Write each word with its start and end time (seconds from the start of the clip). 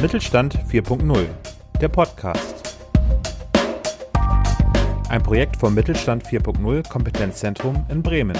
Mittelstand 0.00 0.58
4.0, 0.70 1.26
der 1.78 1.88
Podcast. 1.88 2.78
Ein 5.10 5.22
Projekt 5.22 5.58
vom 5.58 5.74
Mittelstand 5.74 6.24
4.0 6.24 6.88
Kompetenzzentrum 6.88 7.84
in 7.90 8.02
Bremen. 8.02 8.38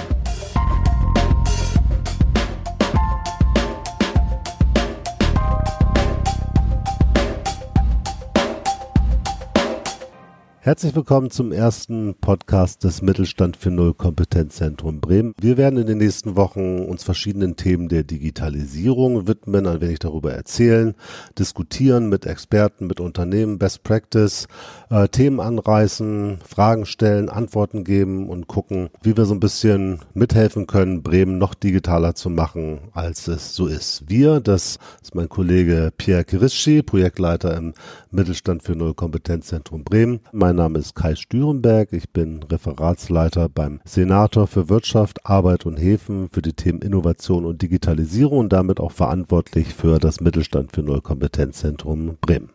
Herzlich 10.63 10.93
willkommen 10.95 11.31
zum 11.31 11.51
ersten 11.51 12.13
Podcast 12.21 12.83
des 12.83 13.01
Mittelstand 13.01 13.57
für 13.57 13.71
Null 13.71 13.95
Kompetenzzentrum 13.95 15.01
Bremen. 15.01 15.33
Wir 15.41 15.57
werden 15.57 15.79
in 15.79 15.87
den 15.87 15.97
nächsten 15.97 16.35
Wochen 16.35 16.85
uns 16.85 17.03
verschiedenen 17.03 17.55
Themen 17.55 17.89
der 17.89 18.03
Digitalisierung 18.03 19.25
widmen, 19.25 19.65
ein 19.65 19.81
wenig 19.81 19.97
darüber 19.97 20.33
erzählen, 20.33 20.93
diskutieren 21.39 22.09
mit 22.09 22.27
Experten, 22.27 22.85
mit 22.85 22.99
Unternehmen, 22.99 23.57
Best 23.57 23.81
Practice, 23.81 24.47
äh, 24.91 25.07
Themen 25.07 25.39
anreißen, 25.39 26.37
Fragen 26.47 26.85
stellen, 26.85 27.29
Antworten 27.29 27.83
geben 27.83 28.29
und 28.29 28.45
gucken, 28.45 28.91
wie 29.01 29.17
wir 29.17 29.25
so 29.25 29.33
ein 29.33 29.39
bisschen 29.39 30.01
mithelfen 30.13 30.67
können, 30.67 31.01
Bremen 31.01 31.39
noch 31.39 31.55
digitaler 31.55 32.13
zu 32.13 32.29
machen, 32.29 32.81
als 32.91 33.27
es 33.27 33.55
so 33.55 33.65
ist. 33.65 34.03
Wir, 34.07 34.39
das 34.39 34.77
ist 35.01 35.15
mein 35.15 35.27
Kollege 35.27 35.91
Pierre 35.97 36.23
Kirischi, 36.23 36.83
Projektleiter 36.83 37.57
im 37.57 37.73
Mittelstand 38.11 38.61
für 38.61 38.75
Null 38.75 38.93
Kompetenzzentrum 38.93 39.83
Bremen. 39.83 40.19
Mein 40.31 40.50
mein 40.51 40.57
Name 40.57 40.79
ist 40.79 40.95
Kai 40.95 41.15
Stürenberg. 41.15 41.93
Ich 41.93 42.09
bin 42.09 42.43
Referatsleiter 42.43 43.47
beim 43.47 43.79
Senator 43.85 44.47
für 44.47 44.67
Wirtschaft, 44.67 45.25
Arbeit 45.25 45.65
und 45.65 45.77
Häfen 45.77 46.27
für 46.29 46.41
die 46.41 46.51
Themen 46.51 46.81
Innovation 46.81 47.45
und 47.45 47.61
Digitalisierung 47.61 48.39
und 48.39 48.51
damit 48.51 48.81
auch 48.81 48.91
verantwortlich 48.91 49.73
für 49.73 49.97
das 49.97 50.19
Mittelstand 50.19 50.73
für 50.73 50.83
Nullkompetenzzentrum 50.83 52.17
Bremen. 52.19 52.49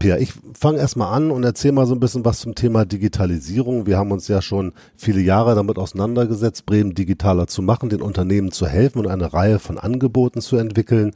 Pia, 0.00 0.18
ich 0.18 0.32
fange 0.58 0.78
erstmal 0.78 1.14
an 1.14 1.30
und 1.30 1.44
erzähle 1.44 1.74
mal 1.74 1.86
so 1.86 1.94
ein 1.94 2.00
bisschen 2.00 2.24
was 2.24 2.40
zum 2.40 2.56
Thema 2.56 2.84
Digitalisierung. 2.84 3.86
Wir 3.86 3.96
haben 3.96 4.10
uns 4.10 4.26
ja 4.26 4.42
schon 4.42 4.72
viele 4.96 5.20
Jahre 5.20 5.54
damit 5.54 5.78
auseinandergesetzt, 5.78 6.66
Bremen 6.66 6.94
digitaler 6.94 7.46
zu 7.46 7.62
machen, 7.62 7.90
den 7.90 8.02
Unternehmen 8.02 8.50
zu 8.50 8.66
helfen 8.66 8.98
und 8.98 9.06
eine 9.06 9.32
Reihe 9.32 9.60
von 9.60 9.78
Angeboten 9.78 10.40
zu 10.40 10.56
entwickeln. 10.56 11.12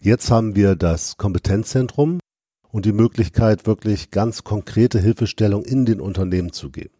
Jetzt 0.00 0.30
haben 0.30 0.54
wir 0.54 0.76
das 0.76 1.16
Kompetenzzentrum, 1.16 2.20
und 2.72 2.86
die 2.86 2.92
Möglichkeit, 2.92 3.66
wirklich 3.66 4.10
ganz 4.10 4.42
konkrete 4.42 4.98
Hilfestellung 4.98 5.64
in 5.64 5.84
den 5.84 6.00
Unternehmen 6.00 6.52
zu 6.52 6.70
geben. 6.70 6.94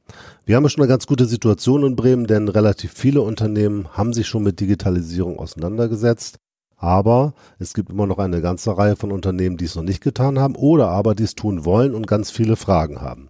Wir 0.44 0.56
haben 0.56 0.62
ja 0.62 0.68
schon 0.68 0.82
eine 0.82 0.90
ganz 0.90 1.06
gute 1.06 1.24
Situation 1.24 1.84
in 1.84 1.96
Bremen, 1.96 2.26
denn 2.26 2.48
relativ 2.48 2.92
viele 2.92 3.22
Unternehmen 3.22 3.88
haben 3.92 4.12
sich 4.12 4.28
schon 4.28 4.44
mit 4.44 4.60
Digitalisierung 4.60 5.38
auseinandergesetzt. 5.38 6.36
Aber 6.76 7.34
es 7.60 7.74
gibt 7.74 7.90
immer 7.90 8.08
noch 8.08 8.18
eine 8.18 8.40
ganze 8.40 8.76
Reihe 8.76 8.96
von 8.96 9.12
Unternehmen, 9.12 9.56
die 9.56 9.66
es 9.66 9.76
noch 9.76 9.84
nicht 9.84 10.02
getan 10.02 10.38
haben 10.38 10.56
oder 10.56 10.88
aber 10.88 11.14
die 11.14 11.22
es 11.22 11.36
tun 11.36 11.64
wollen 11.64 11.94
und 11.94 12.08
ganz 12.08 12.32
viele 12.32 12.56
Fragen 12.56 13.00
haben. 13.00 13.28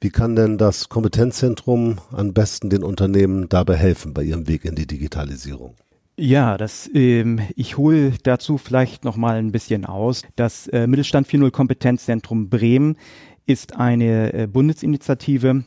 Wie 0.00 0.10
kann 0.10 0.36
denn 0.36 0.56
das 0.56 0.88
Kompetenzzentrum 0.88 1.98
am 2.12 2.32
besten 2.32 2.70
den 2.70 2.84
Unternehmen 2.84 3.48
dabei 3.48 3.74
helfen 3.76 4.14
bei 4.14 4.22
ihrem 4.22 4.46
Weg 4.46 4.64
in 4.64 4.76
die 4.76 4.86
Digitalisierung? 4.86 5.74
Ja, 6.16 6.58
das, 6.58 6.90
ähm, 6.92 7.40
ich 7.56 7.78
hole 7.78 8.12
dazu 8.22 8.58
vielleicht 8.58 9.02
noch 9.04 9.16
mal 9.16 9.36
ein 9.36 9.50
bisschen 9.50 9.86
aus. 9.86 10.24
Das 10.36 10.68
äh, 10.68 10.86
Mittelstand 10.86 11.26
4.0 11.26 11.50
Kompetenzzentrum 11.50 12.50
Bremen 12.50 12.98
ist 13.46 13.76
eine 13.76 14.34
äh, 14.34 14.46
Bundesinitiative 14.46 15.64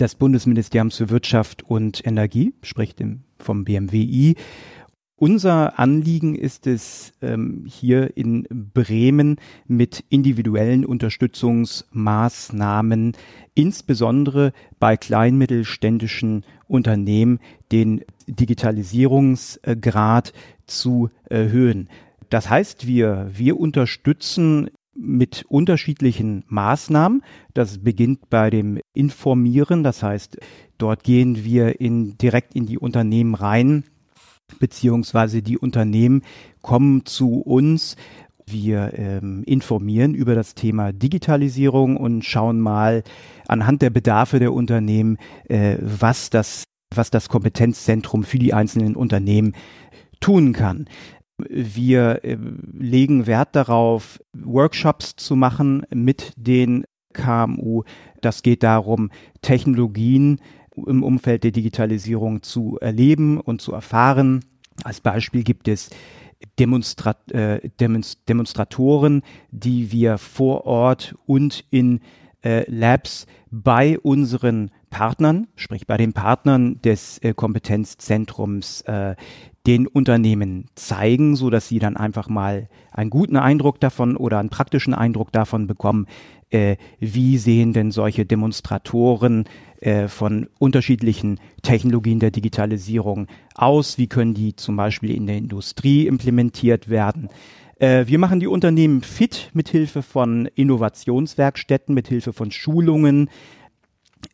des 0.00 0.16
Bundesministeriums 0.16 0.96
für 0.96 1.10
Wirtschaft 1.10 1.62
und 1.62 2.04
Energie, 2.04 2.54
sprich 2.62 2.96
dem, 2.96 3.20
vom 3.38 3.64
BMWI. 3.64 4.34
Unser 5.16 5.78
Anliegen 5.78 6.34
ist 6.34 6.66
es, 6.66 7.12
ähm, 7.22 7.64
hier 7.68 8.16
in 8.16 8.48
Bremen 8.50 9.36
mit 9.68 10.02
individuellen 10.08 10.84
Unterstützungsmaßnahmen, 10.84 13.12
insbesondere 13.54 14.52
bei 14.80 14.96
kleinmittelständischen 14.96 16.44
Unternehmen, 16.72 17.38
den 17.70 18.02
Digitalisierungsgrad 18.26 20.32
zu 20.66 21.10
erhöhen. 21.28 21.88
Das 22.30 22.48
heißt, 22.48 22.86
wir, 22.86 23.28
wir 23.32 23.60
unterstützen 23.60 24.70
mit 24.94 25.44
unterschiedlichen 25.48 26.44
Maßnahmen. 26.48 27.22
Das 27.54 27.78
beginnt 27.78 28.28
bei 28.30 28.50
dem 28.50 28.78
Informieren, 28.94 29.82
das 29.82 30.02
heißt, 30.02 30.38
dort 30.78 31.04
gehen 31.04 31.44
wir 31.44 31.80
in, 31.80 32.16
direkt 32.18 32.54
in 32.54 32.66
die 32.66 32.78
Unternehmen 32.78 33.34
rein, 33.34 33.84
beziehungsweise 34.58 35.42
die 35.42 35.58
Unternehmen 35.58 36.22
kommen 36.60 37.06
zu 37.06 37.40
uns. 37.40 37.96
Wir 38.46 38.92
ähm, 38.94 39.42
informieren 39.44 40.14
über 40.14 40.34
das 40.34 40.54
Thema 40.54 40.92
Digitalisierung 40.92 41.96
und 41.96 42.24
schauen 42.24 42.60
mal 42.60 43.02
anhand 43.48 43.82
der 43.82 43.90
Bedarfe 43.90 44.38
der 44.38 44.52
Unternehmen, 44.52 45.18
äh, 45.48 45.76
was 45.80 46.30
das 46.30 46.64
was 46.96 47.10
das 47.10 47.28
Kompetenzzentrum 47.28 48.24
für 48.24 48.38
die 48.38 48.54
einzelnen 48.54 48.96
Unternehmen 48.96 49.54
tun 50.20 50.52
kann. 50.52 50.86
Wir 51.48 52.24
äh, 52.24 52.36
legen 52.72 53.26
Wert 53.26 53.56
darauf, 53.56 54.20
Workshops 54.32 55.16
zu 55.16 55.36
machen 55.36 55.84
mit 55.92 56.32
den 56.36 56.84
KMU. 57.12 57.82
Das 58.20 58.42
geht 58.42 58.62
darum, 58.62 59.10
Technologien 59.42 60.40
im 60.74 61.02
Umfeld 61.02 61.44
der 61.44 61.50
Digitalisierung 61.50 62.42
zu 62.42 62.78
erleben 62.80 63.40
und 63.40 63.60
zu 63.60 63.72
erfahren. 63.72 64.44
Als 64.84 65.00
Beispiel 65.00 65.42
gibt 65.42 65.68
es 65.68 65.90
Demonstrat 66.58 67.30
äh, 67.32 67.60
Demonstratoren, 67.80 69.22
die 69.50 69.92
wir 69.92 70.18
vor 70.18 70.66
Ort 70.66 71.14
und 71.26 71.64
in 71.70 72.00
äh, 72.44 72.68
Labs 72.70 73.26
bei 73.50 73.98
unseren 73.98 74.70
Partnern, 74.90 75.48
sprich 75.56 75.86
bei 75.86 75.96
den 75.96 76.12
Partnern 76.12 76.80
des 76.82 77.18
äh, 77.18 77.34
Kompetenzzentrums, 77.34 78.82
äh, 78.82 79.16
den 79.66 79.86
Unternehmen 79.86 80.66
zeigen, 80.74 81.36
so 81.36 81.50
dass 81.50 81.68
sie 81.68 81.78
dann 81.78 81.96
einfach 81.96 82.28
mal 82.28 82.68
einen 82.90 83.10
guten 83.10 83.36
Eindruck 83.36 83.80
davon 83.80 84.16
oder 84.16 84.38
einen 84.38 84.50
praktischen 84.50 84.94
Eindruck 84.94 85.30
davon 85.32 85.66
bekommen, 85.66 86.06
äh, 86.50 86.76
wie 86.98 87.38
sehen 87.38 87.72
denn 87.72 87.92
solche 87.92 88.26
Demonstratoren 88.26 89.44
äh, 89.80 90.08
von 90.08 90.48
unterschiedlichen 90.58 91.38
Technologien 91.62 92.18
der 92.18 92.30
Digitalisierung 92.30 93.28
aus, 93.54 93.98
wie 93.98 94.08
können 94.08 94.34
die 94.34 94.56
zum 94.56 94.76
Beispiel 94.76 95.12
in 95.12 95.26
der 95.26 95.36
Industrie 95.36 96.06
implementiert 96.06 96.88
werden. 96.88 97.28
Äh, 97.78 98.06
wir 98.08 98.18
machen 98.18 98.40
die 98.40 98.48
Unternehmen 98.48 99.02
fit 99.02 99.50
mit 99.54 99.68
Hilfe 99.68 100.02
von 100.02 100.46
Innovationswerkstätten, 100.46 101.94
mit 101.94 102.08
Hilfe 102.08 102.32
von 102.32 102.50
Schulungen, 102.50 103.28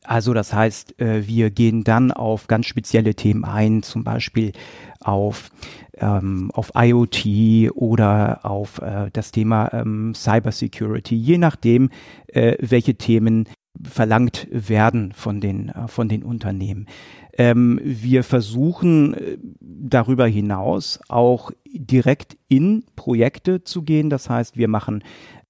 also 0.05 0.33
das 0.33 0.53
heißt, 0.53 1.00
äh, 1.00 1.27
wir 1.27 1.50
gehen 1.50 1.84
dann 1.84 2.12
auf 2.12 2.47
ganz 2.47 2.66
spezielle 2.66 3.15
Themen 3.15 3.45
ein, 3.45 3.83
zum 3.83 4.05
Beispiel 4.05 4.53
auf, 5.00 5.50
ähm, 5.97 6.50
auf 6.53 6.72
IoT 6.75 7.70
oder 7.75 8.44
auf 8.44 8.81
äh, 8.81 9.10
das 9.12 9.31
Thema 9.31 9.72
ähm, 9.72 10.14
Cybersecurity, 10.14 11.14
je 11.16 11.38
nachdem, 11.38 11.91
äh, 12.28 12.56
welche 12.60 12.94
Themen 12.94 13.48
verlangt 13.82 14.48
werden 14.50 15.12
von 15.12 15.41
den, 15.41 15.69
äh, 15.69 15.88
von 15.88 16.09
den 16.09 16.22
Unternehmen. 16.22 16.86
Ähm, 17.36 17.81
wir 17.82 18.25
versuchen 18.25 19.14
äh, 19.14 19.38
darüber 19.60 20.26
hinaus 20.26 20.98
auch 21.09 21.53
direkt 21.65 22.36
in 22.48 22.84
Projekte 22.97 23.62
zu 23.62 23.82
gehen. 23.82 24.10
Das 24.10 24.28
heißt, 24.28 24.56
wir 24.56 24.69
machen 24.69 25.04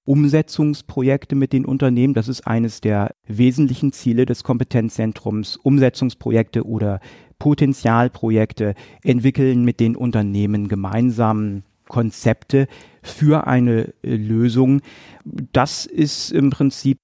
Umsetzungsprojekte 0.05 1.35
mit 1.35 1.53
den 1.53 1.65
Unternehmen. 1.65 2.13
Das 2.13 2.27
ist 2.27 2.45
eines 2.45 2.81
der 2.81 3.15
wesentlichen 3.27 3.91
Ziele 3.91 4.25
des 4.25 4.43
Kompetenzzentrums. 4.43 5.55
Umsetzungsprojekte 5.57 6.65
oder 6.65 6.99
Potenzialprojekte 7.39 8.75
entwickeln 9.03 9.63
mit 9.63 9.79
den 9.79 9.95
Unternehmen 9.95 10.67
gemeinsam 10.67 11.63
Konzepte 11.87 12.67
für 13.01 13.47
eine 13.47 13.93
äh, 14.03 14.15
Lösung. 14.15 14.81
Das 15.25 15.85
ist 15.85 16.31
im 16.31 16.51
Prinzip 16.51 16.99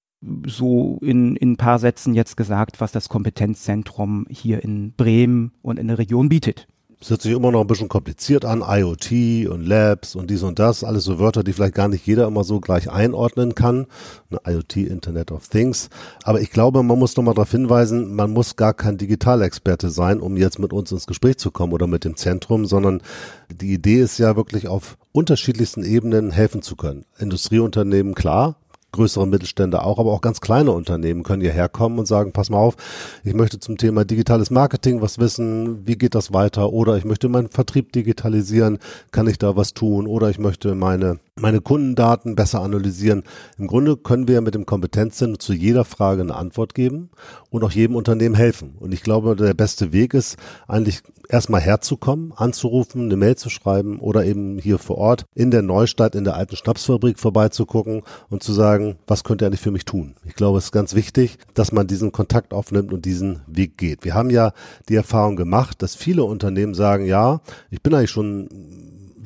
so 0.46 0.98
in, 1.02 1.36
in 1.36 1.52
ein 1.52 1.56
paar 1.56 1.78
Sätzen 1.78 2.14
jetzt 2.14 2.36
gesagt, 2.36 2.80
was 2.80 2.92
das 2.92 3.08
Kompetenzzentrum 3.08 4.26
hier 4.30 4.62
in 4.62 4.92
Bremen 4.92 5.52
und 5.62 5.78
in 5.78 5.88
der 5.88 5.98
Region 5.98 6.28
bietet. 6.28 6.66
Es 6.98 7.10
hört 7.10 7.20
sich 7.20 7.32
immer 7.32 7.50
noch 7.50 7.60
ein 7.60 7.66
bisschen 7.66 7.90
kompliziert 7.90 8.46
an, 8.46 8.64
IoT 8.66 9.50
und 9.50 9.66
Labs 9.66 10.16
und 10.16 10.30
dies 10.30 10.42
und 10.42 10.58
das, 10.58 10.82
alles 10.82 11.04
so 11.04 11.18
Wörter, 11.18 11.44
die 11.44 11.52
vielleicht 11.52 11.74
gar 11.74 11.88
nicht 11.88 12.06
jeder 12.06 12.26
immer 12.26 12.42
so 12.42 12.58
gleich 12.58 12.90
einordnen 12.90 13.54
kann. 13.54 13.86
Ne, 14.30 14.40
IoT, 14.46 14.78
Internet 14.78 15.30
of 15.30 15.46
Things. 15.46 15.90
Aber 16.24 16.40
ich 16.40 16.50
glaube, 16.50 16.82
man 16.82 16.98
muss 16.98 17.14
nochmal 17.14 17.34
darauf 17.34 17.50
hinweisen, 17.50 18.14
man 18.14 18.30
muss 18.32 18.56
gar 18.56 18.72
kein 18.72 18.96
Digitalexperte 18.96 19.90
sein, 19.90 20.20
um 20.20 20.38
jetzt 20.38 20.58
mit 20.58 20.72
uns 20.72 20.90
ins 20.90 21.06
Gespräch 21.06 21.36
zu 21.36 21.50
kommen 21.50 21.74
oder 21.74 21.86
mit 21.86 22.04
dem 22.06 22.16
Zentrum, 22.16 22.64
sondern 22.64 23.02
die 23.50 23.74
Idee 23.74 24.00
ist 24.00 24.16
ja 24.16 24.34
wirklich 24.34 24.66
auf 24.66 24.96
unterschiedlichsten 25.12 25.84
Ebenen 25.84 26.30
helfen 26.30 26.62
zu 26.62 26.76
können. 26.76 27.04
Industrieunternehmen, 27.18 28.14
klar, 28.14 28.56
größere 28.92 29.26
Mittelstände 29.26 29.82
auch, 29.82 29.98
aber 29.98 30.12
auch 30.12 30.20
ganz 30.20 30.40
kleine 30.40 30.72
Unternehmen 30.72 31.22
können 31.22 31.42
hierher 31.42 31.68
kommen 31.68 31.98
und 31.98 32.06
sagen, 32.06 32.32
pass 32.32 32.50
mal 32.50 32.58
auf, 32.58 32.76
ich 33.24 33.34
möchte 33.34 33.58
zum 33.58 33.76
Thema 33.76 34.04
digitales 34.04 34.50
Marketing 34.50 35.02
was 35.02 35.18
wissen, 35.18 35.86
wie 35.86 35.96
geht 35.96 36.14
das 36.14 36.32
weiter? 36.32 36.72
Oder 36.72 36.96
ich 36.96 37.04
möchte 37.04 37.28
meinen 37.28 37.48
Vertrieb 37.48 37.92
digitalisieren, 37.92 38.78
kann 39.10 39.26
ich 39.26 39.38
da 39.38 39.56
was 39.56 39.74
tun? 39.74 40.06
Oder 40.06 40.30
ich 40.30 40.38
möchte 40.38 40.74
meine 40.74 41.18
meine 41.38 41.60
Kundendaten 41.60 42.34
besser 42.34 42.62
analysieren. 42.62 43.22
Im 43.58 43.66
Grunde 43.66 43.98
können 43.98 44.26
wir 44.26 44.40
mit 44.40 44.54
dem 44.54 44.64
Kompetenzzentrum 44.64 45.38
zu 45.38 45.52
jeder 45.52 45.84
Frage 45.84 46.22
eine 46.22 46.34
Antwort 46.34 46.74
geben 46.74 47.10
und 47.50 47.62
auch 47.62 47.72
jedem 47.72 47.94
Unternehmen 47.94 48.34
helfen. 48.34 48.76
Und 48.80 48.94
ich 48.94 49.02
glaube, 49.02 49.36
der 49.36 49.52
beste 49.52 49.92
Weg 49.92 50.14
ist 50.14 50.38
eigentlich 50.66 51.02
erstmal 51.28 51.60
herzukommen, 51.60 52.32
anzurufen, 52.34 53.02
eine 53.02 53.16
Mail 53.16 53.36
zu 53.36 53.50
schreiben 53.50 53.98
oder 53.98 54.24
eben 54.24 54.58
hier 54.58 54.78
vor 54.78 54.96
Ort 54.96 55.26
in 55.34 55.50
der 55.50 55.60
Neustadt, 55.60 56.14
in 56.14 56.24
der 56.24 56.36
alten 56.36 56.56
Schnapsfabrik 56.56 57.18
vorbeizugucken 57.18 58.02
und 58.30 58.42
zu 58.42 58.54
sagen, 58.54 58.96
was 59.06 59.22
könnt 59.22 59.42
ihr 59.42 59.46
eigentlich 59.46 59.60
für 59.60 59.70
mich 59.70 59.84
tun? 59.84 60.14
Ich 60.24 60.36
glaube, 60.36 60.56
es 60.56 60.66
ist 60.66 60.72
ganz 60.72 60.94
wichtig, 60.94 61.36
dass 61.52 61.70
man 61.70 61.86
diesen 61.86 62.12
Kontakt 62.12 62.54
aufnimmt 62.54 62.94
und 62.94 63.04
diesen 63.04 63.40
Weg 63.46 63.76
geht. 63.76 64.04
Wir 64.04 64.14
haben 64.14 64.30
ja 64.30 64.52
die 64.88 64.94
Erfahrung 64.94 65.36
gemacht, 65.36 65.82
dass 65.82 65.96
viele 65.96 66.24
Unternehmen 66.24 66.72
sagen, 66.72 67.04
ja, 67.04 67.42
ich 67.70 67.82
bin 67.82 67.92
eigentlich 67.92 68.10
schon 68.10 68.48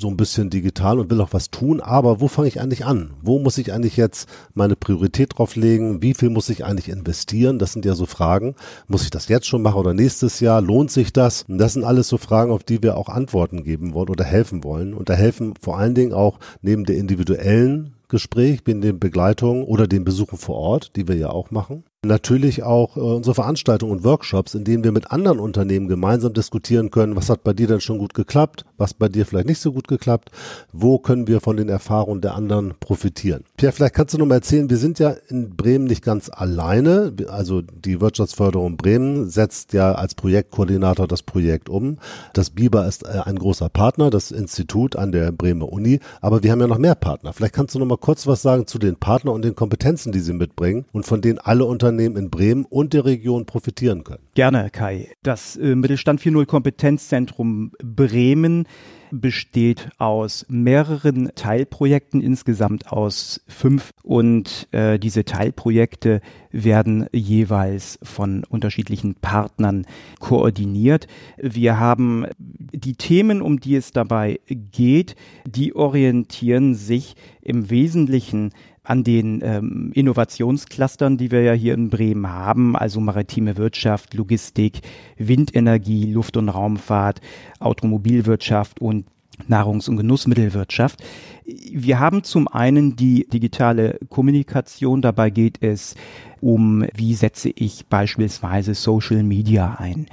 so 0.00 0.08
ein 0.08 0.16
bisschen 0.16 0.50
digital 0.50 0.98
und 0.98 1.10
will 1.10 1.20
auch 1.20 1.32
was 1.32 1.50
tun, 1.50 1.80
aber 1.80 2.20
wo 2.20 2.28
fange 2.28 2.48
ich 2.48 2.60
eigentlich 2.60 2.84
an? 2.84 3.10
Wo 3.22 3.38
muss 3.38 3.58
ich 3.58 3.72
eigentlich 3.72 3.96
jetzt 3.96 4.28
meine 4.54 4.76
Priorität 4.76 5.38
drauf 5.38 5.56
legen? 5.56 6.02
Wie 6.02 6.14
viel 6.14 6.30
muss 6.30 6.48
ich 6.48 6.64
eigentlich 6.64 6.88
investieren? 6.88 7.58
Das 7.58 7.72
sind 7.72 7.84
ja 7.84 7.94
so 7.94 8.06
Fragen. 8.06 8.54
Muss 8.88 9.04
ich 9.04 9.10
das 9.10 9.28
jetzt 9.28 9.46
schon 9.46 9.62
machen 9.62 9.78
oder 9.78 9.94
nächstes 9.94 10.40
Jahr? 10.40 10.60
Lohnt 10.60 10.90
sich 10.90 11.12
das? 11.12 11.44
Und 11.48 11.58
das 11.58 11.74
sind 11.74 11.84
alles 11.84 12.08
so 12.08 12.16
Fragen, 12.16 12.50
auf 12.50 12.64
die 12.64 12.82
wir 12.82 12.96
auch 12.96 13.08
Antworten 13.08 13.62
geben 13.62 13.94
wollen 13.94 14.08
oder 14.08 14.24
helfen 14.24 14.64
wollen. 14.64 14.94
Und 14.94 15.08
da 15.08 15.14
helfen 15.14 15.54
vor 15.60 15.78
allen 15.78 15.94
Dingen 15.94 16.12
auch 16.12 16.38
neben 16.62 16.84
der 16.84 16.96
individuellen 16.96 17.94
Gespräch, 18.08 18.64
bin 18.64 18.80
den 18.80 18.98
Begleitungen 18.98 19.64
oder 19.64 19.86
den 19.86 20.04
Besuchen 20.04 20.38
vor 20.38 20.56
Ort, 20.56 20.96
die 20.96 21.06
wir 21.06 21.16
ja 21.16 21.30
auch 21.30 21.50
machen, 21.50 21.84
natürlich 22.02 22.62
auch 22.62 22.96
äh, 22.96 23.00
unsere 23.00 23.34
Veranstaltungen 23.34 23.92
und 23.92 24.04
Workshops, 24.04 24.54
in 24.54 24.64
denen 24.64 24.84
wir 24.84 24.92
mit 24.92 25.10
anderen 25.10 25.38
Unternehmen 25.38 25.86
gemeinsam 25.86 26.32
diskutieren 26.32 26.90
können, 26.90 27.14
was 27.14 27.28
hat 27.28 27.44
bei 27.44 27.52
dir 27.52 27.66
denn 27.66 27.80
schon 27.80 27.98
gut 27.98 28.14
geklappt, 28.14 28.64
was 28.78 28.94
bei 28.94 29.08
dir 29.08 29.26
vielleicht 29.26 29.46
nicht 29.46 29.60
so 29.60 29.72
gut 29.72 29.86
geklappt, 29.86 30.30
wo 30.72 30.98
können 30.98 31.26
wir 31.26 31.40
von 31.40 31.58
den 31.58 31.68
Erfahrungen 31.68 32.22
der 32.22 32.34
anderen 32.34 32.72
profitieren. 32.80 33.44
Pierre, 33.58 33.72
vielleicht 33.72 33.94
kannst 33.94 34.14
du 34.14 34.18
noch 34.18 34.24
mal 34.24 34.36
erzählen, 34.36 34.70
wir 34.70 34.78
sind 34.78 34.98
ja 34.98 35.14
in 35.28 35.56
Bremen 35.56 35.84
nicht 35.84 36.02
ganz 36.02 36.30
alleine, 36.32 37.12
also 37.28 37.60
die 37.60 38.00
Wirtschaftsförderung 38.00 38.78
Bremen 38.78 39.28
setzt 39.28 39.74
ja 39.74 39.92
als 39.92 40.14
Projektkoordinator 40.14 41.06
das 41.06 41.22
Projekt 41.22 41.68
um. 41.68 41.98
Das 42.32 42.48
BIBA 42.48 42.86
ist 42.86 43.04
äh, 43.04 43.20
ein 43.24 43.38
großer 43.38 43.68
Partner, 43.68 44.08
das 44.08 44.30
Institut 44.30 44.96
an 44.96 45.12
der 45.12 45.32
Bremer 45.32 45.70
Uni, 45.70 46.00
aber 46.22 46.42
wir 46.42 46.50
haben 46.50 46.60
ja 46.60 46.66
noch 46.66 46.78
mehr 46.78 46.94
Partner. 46.94 47.34
Vielleicht 47.34 47.54
kannst 47.54 47.74
du 47.74 47.78
noch 47.78 47.86
mal 47.86 47.98
kurz 47.98 48.26
was 48.26 48.40
sagen 48.40 48.66
zu 48.66 48.78
den 48.78 48.96
Partnern 48.96 49.34
und 49.34 49.42
den 49.42 49.54
Kompetenzen, 49.54 50.12
die 50.12 50.20
sie 50.20 50.32
mitbringen 50.32 50.86
und 50.92 51.04
von 51.04 51.20
denen 51.20 51.38
alle 51.38 51.66
Unternehmen 51.66 51.89
Unternehmen 51.90 52.16
in 52.16 52.30
Bremen 52.30 52.64
und 52.64 52.92
der 52.92 53.04
Region 53.04 53.46
profitieren 53.46 54.04
können. 54.04 54.22
Gerne, 54.34 54.70
Kai. 54.70 55.08
Das 55.22 55.56
äh, 55.56 55.74
Mittelstand 55.74 56.20
4.0 56.20 56.46
Kompetenzzentrum 56.46 57.72
Bremen 57.82 58.66
besteht 59.10 59.88
aus 59.98 60.46
mehreren 60.48 61.32
Teilprojekten, 61.34 62.20
insgesamt 62.20 62.92
aus 62.92 63.40
fünf. 63.48 63.90
Und 64.04 64.68
äh, 64.70 65.00
diese 65.00 65.24
Teilprojekte 65.24 66.20
werden 66.52 67.06
jeweils 67.12 67.98
von 68.04 68.44
unterschiedlichen 68.44 69.16
Partnern 69.16 69.84
koordiniert. 70.20 71.08
Wir 71.38 71.80
haben 71.80 72.26
die 72.38 72.94
Themen, 72.94 73.42
um 73.42 73.58
die 73.58 73.74
es 73.74 73.90
dabei 73.90 74.38
geht, 74.46 75.16
die 75.44 75.74
orientieren 75.74 76.74
sich 76.74 77.16
im 77.42 77.70
Wesentlichen 77.70 78.52
an 78.82 79.04
den 79.04 79.40
ähm, 79.42 79.92
Innovationsclustern, 79.94 81.16
die 81.16 81.30
wir 81.30 81.42
ja 81.42 81.52
hier 81.52 81.74
in 81.74 81.90
Bremen 81.90 82.28
haben, 82.28 82.76
also 82.76 83.00
maritime 83.00 83.56
Wirtschaft, 83.56 84.14
Logistik, 84.14 84.80
Windenergie, 85.16 86.12
Luft- 86.12 86.36
und 86.36 86.48
Raumfahrt, 86.48 87.20
Automobilwirtschaft 87.58 88.80
und 88.80 89.06
Nahrungs- 89.48 89.88
und 89.88 89.96
Genussmittelwirtschaft. 89.96 91.02
Wir 91.44 91.98
haben 91.98 92.24
zum 92.24 92.46
einen 92.48 92.96
die 92.96 93.26
digitale 93.28 93.98
Kommunikation. 94.08 95.02
Dabei 95.02 95.30
geht 95.30 95.62
es 95.62 95.94
um, 96.40 96.84
wie 96.94 97.14
setze 97.14 97.50
ich 97.54 97.86
beispielsweise 97.86 98.74
Social 98.74 99.22
Media 99.22 99.76
ein 99.78 100.06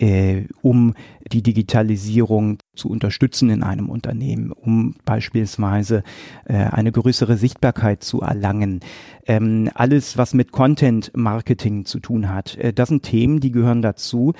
äh, 0.00 0.44
um 0.62 0.94
die 1.32 1.42
Digitalisierung 1.42 2.58
zu 2.74 2.88
unterstützen 2.88 3.50
in 3.50 3.62
einem 3.62 3.88
Unternehmen, 3.88 4.52
um 4.52 4.94
beispielsweise 5.04 6.02
äh, 6.44 6.54
eine 6.54 6.92
größere 6.92 7.36
Sichtbarkeit 7.36 8.02
zu 8.02 8.20
erlangen. 8.20 8.80
Ähm, 9.26 9.70
alles, 9.74 10.16
was 10.16 10.34
mit 10.34 10.52
Content 10.52 11.12
Marketing 11.14 11.84
zu 11.84 12.00
tun 12.00 12.28
hat, 12.28 12.56
äh, 12.56 12.72
das 12.72 12.88
sind 12.88 13.02
Themen, 13.02 13.40
die 13.40 13.52
gehören 13.52 13.82
dazu. 13.82 14.34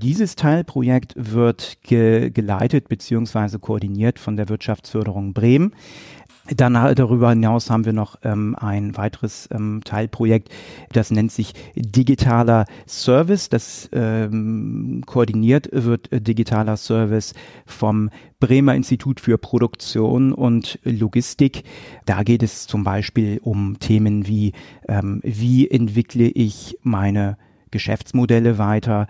Dieses 0.00 0.36
Teilprojekt 0.36 1.14
wird 1.16 1.78
ge 1.82 2.30
geleitet 2.30 2.88
bzw. 2.88 3.58
koordiniert 3.58 4.20
von 4.20 4.36
der 4.36 4.48
Wirtschaftsförderung 4.48 5.32
Bremen. 5.32 5.72
Dann 6.56 6.74
darüber 6.94 7.30
hinaus 7.30 7.70
haben 7.70 7.84
wir 7.84 7.92
noch 7.92 8.16
ähm, 8.22 8.56
ein 8.58 8.96
weiteres 8.96 9.48
ähm, 9.52 9.82
Teilprojekt, 9.84 10.50
das 10.92 11.10
nennt 11.10 11.30
sich 11.32 11.52
digitaler 11.74 12.64
Service. 12.86 13.48
Das 13.48 13.88
ähm, 13.92 15.02
koordiniert 15.06 15.68
wird 15.72 16.10
äh, 16.12 16.20
digitaler 16.20 16.76
Service 16.76 17.34
vom 17.66 18.10
Bremer 18.40 18.74
Institut 18.74 19.20
für 19.20 19.36
Produktion 19.36 20.32
und 20.32 20.78
Logistik. 20.84 21.64
Da 22.06 22.22
geht 22.22 22.42
es 22.42 22.66
zum 22.66 22.84
Beispiel 22.84 23.40
um 23.42 23.78
Themen 23.78 24.26
wie, 24.26 24.52
ähm, 24.88 25.20
wie 25.24 25.68
entwickle 25.68 26.26
ich 26.26 26.78
meine 26.82 27.36
Geschäftsmodelle 27.70 28.58
weiter, 28.58 29.06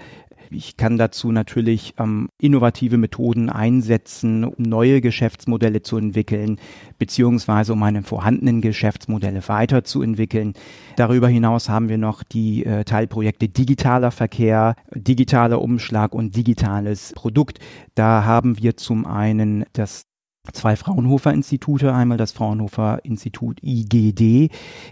ich 0.50 0.76
kann 0.76 0.98
dazu 0.98 1.32
natürlich 1.32 1.94
ähm, 1.98 2.28
innovative 2.40 2.96
Methoden 2.96 3.50
einsetzen, 3.50 4.44
um 4.44 4.62
neue 4.62 5.00
Geschäftsmodelle 5.00 5.82
zu 5.82 5.96
entwickeln, 5.96 6.58
beziehungsweise 6.98 7.74
um 7.74 7.78
meine 7.78 8.02
vorhandenen 8.02 8.60
Geschäftsmodelle 8.60 9.46
weiterzuentwickeln. 9.46 10.54
Darüber 10.96 11.28
hinaus 11.28 11.68
haben 11.68 11.88
wir 11.88 11.98
noch 11.98 12.22
die 12.22 12.64
äh, 12.64 12.84
Teilprojekte 12.84 13.48
digitaler 13.48 14.10
Verkehr, 14.10 14.74
digitaler 14.94 15.60
Umschlag 15.60 16.14
und 16.14 16.34
digitales 16.34 17.12
Produkt. 17.14 17.58
Da 17.94 18.24
haben 18.24 18.58
wir 18.58 18.76
zum 18.76 19.06
einen 19.06 19.64
das 19.72 20.07
zwei 20.52 20.76
Fraunhofer-Institute, 20.76 21.92
einmal 21.92 22.18
das 22.18 22.32
Fraunhofer-Institut 22.32 23.62
IGD, 23.62 24.50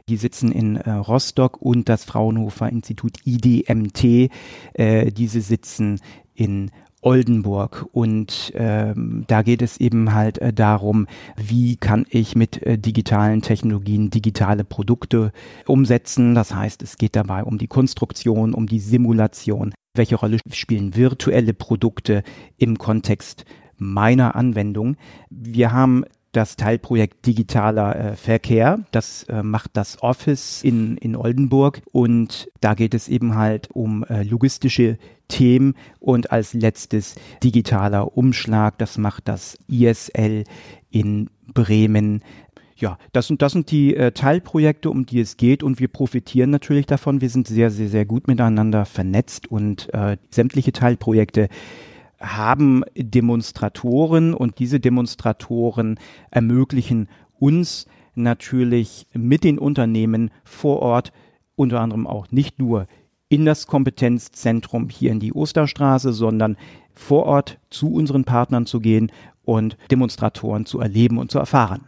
die 0.08 0.16
sitzen 0.16 0.52
in 0.52 0.76
äh, 0.76 0.90
Rostock 0.90 1.60
und 1.60 1.88
das 1.88 2.04
Fraunhofer-Institut 2.04 3.18
IDMT, 3.24 4.30
äh, 4.74 5.10
diese 5.12 5.40
sitzen 5.40 6.00
in 6.34 6.70
Oldenburg 7.06 7.86
und 7.92 8.52
ähm, 8.56 9.24
da 9.28 9.42
geht 9.42 9.62
es 9.62 9.76
eben 9.76 10.12
halt 10.12 10.38
äh, 10.38 10.52
darum, 10.52 11.06
wie 11.36 11.76
kann 11.76 12.04
ich 12.08 12.34
mit 12.34 12.60
äh, 12.64 12.78
digitalen 12.78 13.42
Technologien 13.42 14.10
digitale 14.10 14.64
Produkte 14.64 15.30
umsetzen. 15.66 16.34
Das 16.34 16.52
heißt, 16.52 16.82
es 16.82 16.96
geht 16.98 17.14
dabei 17.14 17.44
um 17.44 17.58
die 17.58 17.68
Konstruktion, 17.68 18.54
um 18.54 18.66
die 18.66 18.80
Simulation. 18.80 19.72
Welche 19.94 20.16
Rolle 20.16 20.38
spielen 20.52 20.96
virtuelle 20.96 21.54
Produkte 21.54 22.25
im 22.56 22.76
Kontext 22.76 23.44
meiner 23.78 24.37
Anwendung. 24.37 24.97
Wir 25.30 25.73
haben 25.73 26.04
das 26.37 26.56
Teilprojekt 26.56 27.26
digitaler 27.26 27.97
äh, 27.97 28.16
Verkehr. 28.16 28.80
Das 28.92 29.23
äh, 29.25 29.42
macht 29.42 29.71
das 29.73 30.02
Office 30.02 30.62
in, 30.62 30.99
in 30.99 31.16
Oldenburg 31.16 31.80
und 31.92 32.49
da 32.61 32.75
geht 32.75 32.92
es 32.92 33.09
eben 33.09 33.37
halt 33.37 33.71
um 33.71 34.04
äh, 34.04 34.23
logistische 34.23 34.99
Themen 35.28 35.75
und 35.99 36.30
als 36.30 36.52
letztes 36.52 37.14
digitaler 37.42 38.16
Umschlag. 38.16 38.76
Das 38.78 38.99
macht 38.99 39.28
das 39.28 39.56
ISL 39.68 40.45
in 40.90 41.30
Bremen. 41.52 42.23
Ja, 42.76 42.99
das 43.12 43.28
sind, 43.28 43.40
das 43.40 43.52
sind 43.52 43.71
die 43.71 43.97
äh, 43.97 44.12
Teilprojekte, 44.12 44.90
um 44.90 45.06
die 45.06 45.21
es 45.21 45.38
geht 45.38 45.62
und 45.62 45.80
wir 45.80 45.88
profitieren 45.88 46.50
natürlich 46.50 46.85
davon. 46.85 47.23
Wir 47.23 47.30
sind 47.30 47.49
sehr, 47.49 47.71
sehr, 47.71 47.88
sehr 47.88 48.04
gut 48.04 48.28
miteinander 48.28 48.85
vernetzt 48.85 49.50
und 49.50 49.92
äh, 49.95 50.18
sämtliche 50.30 50.73
Teilprojekte 50.73 51.49
haben 52.20 52.82
Demonstratoren 52.96 54.35
und 54.35 54.58
diese 54.58 54.80
Demonstratoren 54.80 55.99
ermöglichen 56.30 57.08
uns 57.38 57.87
natürlich 58.14 59.06
mit 59.12 59.44
den 59.44 59.58
Unternehmen 59.58 60.30
vor 60.44 60.80
Ort 60.80 61.12
unter 61.54 61.80
anderem 61.80 62.06
auch 62.06 62.30
nicht 62.30 62.58
nur 62.58 62.87
in 63.28 63.44
das 63.44 63.66
Kompetenzzentrum 63.66 64.88
hier 64.88 65.11
in 65.12 65.20
die 65.20 65.32
Osterstraße, 65.32 66.12
sondern 66.12 66.56
vor 66.94 67.26
Ort 67.26 67.58
zu 67.70 67.92
unseren 67.92 68.25
Partnern 68.25 68.66
zu 68.66 68.80
gehen 68.80 69.11
und 69.44 69.76
Demonstratoren 69.90 70.66
zu 70.66 70.80
erleben 70.80 71.18
und 71.18 71.30
zu 71.30 71.38
erfahren. 71.38 71.87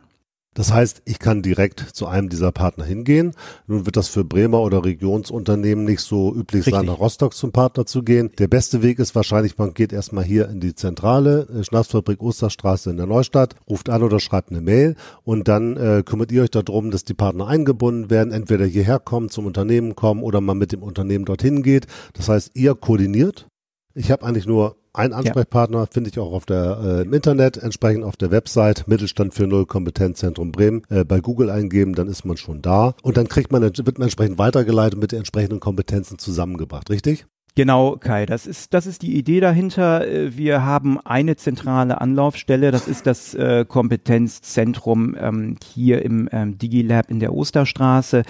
Das 0.54 0.72
heißt, 0.72 1.02
ich 1.04 1.20
kann 1.20 1.42
direkt 1.42 1.80
zu 1.80 2.06
einem 2.06 2.28
dieser 2.28 2.50
Partner 2.50 2.84
hingehen. 2.84 3.32
Nun 3.68 3.86
wird 3.86 3.96
das 3.96 4.08
für 4.08 4.24
Bremer 4.24 4.60
oder 4.60 4.84
Regionsunternehmen 4.84 5.84
nicht 5.84 6.00
so 6.00 6.34
üblich 6.34 6.66
Richtig. 6.66 6.74
sein, 6.74 6.86
nach 6.86 6.98
Rostock 6.98 7.34
zum 7.34 7.52
Partner 7.52 7.86
zu 7.86 8.02
gehen. 8.02 8.30
Der 8.38 8.48
beste 8.48 8.82
Weg 8.82 8.98
ist 8.98 9.14
wahrscheinlich, 9.14 9.56
man 9.56 9.72
geht 9.72 9.92
erstmal 9.92 10.24
hier 10.24 10.48
in 10.48 10.58
die 10.58 10.74
Zentrale, 10.74 11.46
äh, 11.48 11.62
Schnapsfabrik 11.62 12.20
Osterstraße 12.20 12.90
in 12.90 12.96
der 12.96 13.06
Neustadt, 13.06 13.54
ruft 13.68 13.88
an 13.88 14.02
oder 14.02 14.18
schreibt 14.18 14.50
eine 14.50 14.60
Mail 14.60 14.96
und 15.22 15.46
dann 15.46 15.76
äh, 15.76 16.02
kümmert 16.04 16.32
ihr 16.32 16.42
euch 16.42 16.50
darum, 16.50 16.90
dass 16.90 17.04
die 17.04 17.14
Partner 17.14 17.46
eingebunden 17.46 18.10
werden, 18.10 18.32
entweder 18.32 18.64
hierher 18.64 18.98
kommen, 18.98 19.28
zum 19.28 19.46
Unternehmen 19.46 19.94
kommen 19.94 20.22
oder 20.22 20.40
man 20.40 20.58
mit 20.58 20.72
dem 20.72 20.82
Unternehmen 20.82 21.24
dorthin 21.24 21.62
geht. 21.62 21.86
Das 22.14 22.28
heißt, 22.28 22.52
ihr 22.54 22.74
koordiniert 22.74 23.46
Ich 23.98 24.12
habe 24.12 24.24
eigentlich 24.24 24.46
nur 24.46 24.76
einen 24.92 25.12
Ansprechpartner, 25.12 25.78
ja. 25.80 25.86
finde 25.86 26.10
ich 26.10 26.20
auch 26.20 26.32
auf 26.32 26.46
der 26.46 26.78
äh, 26.80 27.02
im 27.02 27.12
Internet, 27.12 27.56
entsprechend 27.56 28.04
auf 28.04 28.16
der 28.16 28.30
Website 28.30 28.86
Mittelstand 28.86 29.34
für 29.34 29.48
Null 29.48 29.66
Kompetenzzentrum 29.66 30.52
Bremen 30.52 30.82
äh, 30.88 31.04
bei 31.04 31.18
Google 31.18 31.50
eingeben, 31.50 31.96
dann 31.96 32.06
ist 32.06 32.24
man 32.24 32.36
schon 32.36 32.62
da 32.62 32.94
und 33.02 33.16
dann 33.16 33.28
kriegt 33.28 33.50
man 33.50 33.62
wird 33.62 33.98
man 33.98 34.02
entsprechend 34.02 34.38
weitergeleitet 34.38 35.00
mit 35.00 35.10
den 35.10 35.18
entsprechenden 35.18 35.58
Kompetenzen 35.58 36.16
zusammengebracht, 36.16 36.90
richtig? 36.90 37.26
Genau, 37.56 37.96
Kai, 37.96 38.24
das 38.24 38.46
ist, 38.46 38.72
das 38.72 38.86
ist 38.86 39.02
die 39.02 39.16
Idee 39.16 39.40
dahinter. 39.40 40.06
Äh, 40.06 40.36
wir 40.36 40.64
haben 40.64 41.00
eine 41.00 41.34
zentrale 41.34 42.00
Anlaufstelle, 42.00 42.70
das 42.70 42.86
ist 42.86 43.04
das 43.04 43.34
äh, 43.34 43.64
Kompetenzzentrum 43.66 45.16
ähm, 45.18 45.56
hier 45.64 46.02
im 46.02 46.28
ähm, 46.30 46.56
DigiLab 46.56 47.10
in 47.10 47.18
der 47.18 47.34
Osterstraße 47.34 48.22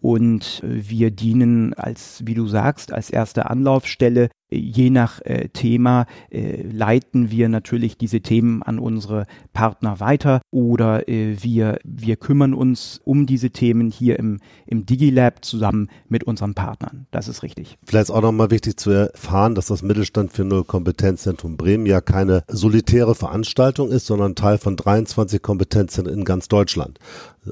und 0.00 0.62
äh, 0.64 0.90
wir 0.90 1.12
dienen 1.12 1.74
als, 1.74 2.22
wie 2.26 2.34
du 2.34 2.48
sagst, 2.48 2.92
als 2.92 3.08
erste 3.08 3.48
Anlaufstelle 3.48 4.30
je 4.54 4.90
nach 4.90 5.20
äh, 5.24 5.48
Thema 5.48 6.06
äh, 6.30 6.62
leiten 6.62 7.30
wir 7.30 7.48
natürlich 7.48 7.96
diese 7.96 8.20
Themen 8.20 8.62
an 8.62 8.78
unsere 8.78 9.26
Partner 9.52 10.00
weiter 10.00 10.40
oder 10.50 11.08
äh, 11.08 11.36
wir, 11.42 11.78
wir 11.84 12.16
kümmern 12.16 12.54
uns 12.54 13.00
um 13.04 13.26
diese 13.26 13.50
Themen 13.50 13.90
hier 13.90 14.18
im, 14.18 14.38
im 14.66 14.86
DigiLab 14.86 15.44
zusammen 15.44 15.88
mit 16.08 16.24
unseren 16.24 16.54
Partnern. 16.54 17.06
Das 17.10 17.28
ist 17.28 17.42
richtig. 17.42 17.78
Vielleicht 17.84 18.04
ist 18.04 18.10
auch 18.10 18.22
nochmal 18.22 18.50
wichtig 18.50 18.78
zu 18.78 18.90
erfahren, 18.90 19.54
dass 19.54 19.66
das 19.66 19.82
Mittelstand 19.82 20.32
für 20.32 20.44
Null 20.44 20.64
Kompetenzzentrum 20.64 21.56
Bremen 21.56 21.86
ja 21.86 22.00
keine 22.00 22.44
solitäre 22.48 23.14
Veranstaltung 23.14 23.90
ist, 23.90 24.06
sondern 24.06 24.34
Teil 24.34 24.58
von 24.58 24.76
23 24.76 25.42
Kompetenzzentren 25.42 26.18
in 26.18 26.24
ganz 26.24 26.48
Deutschland 26.48 26.98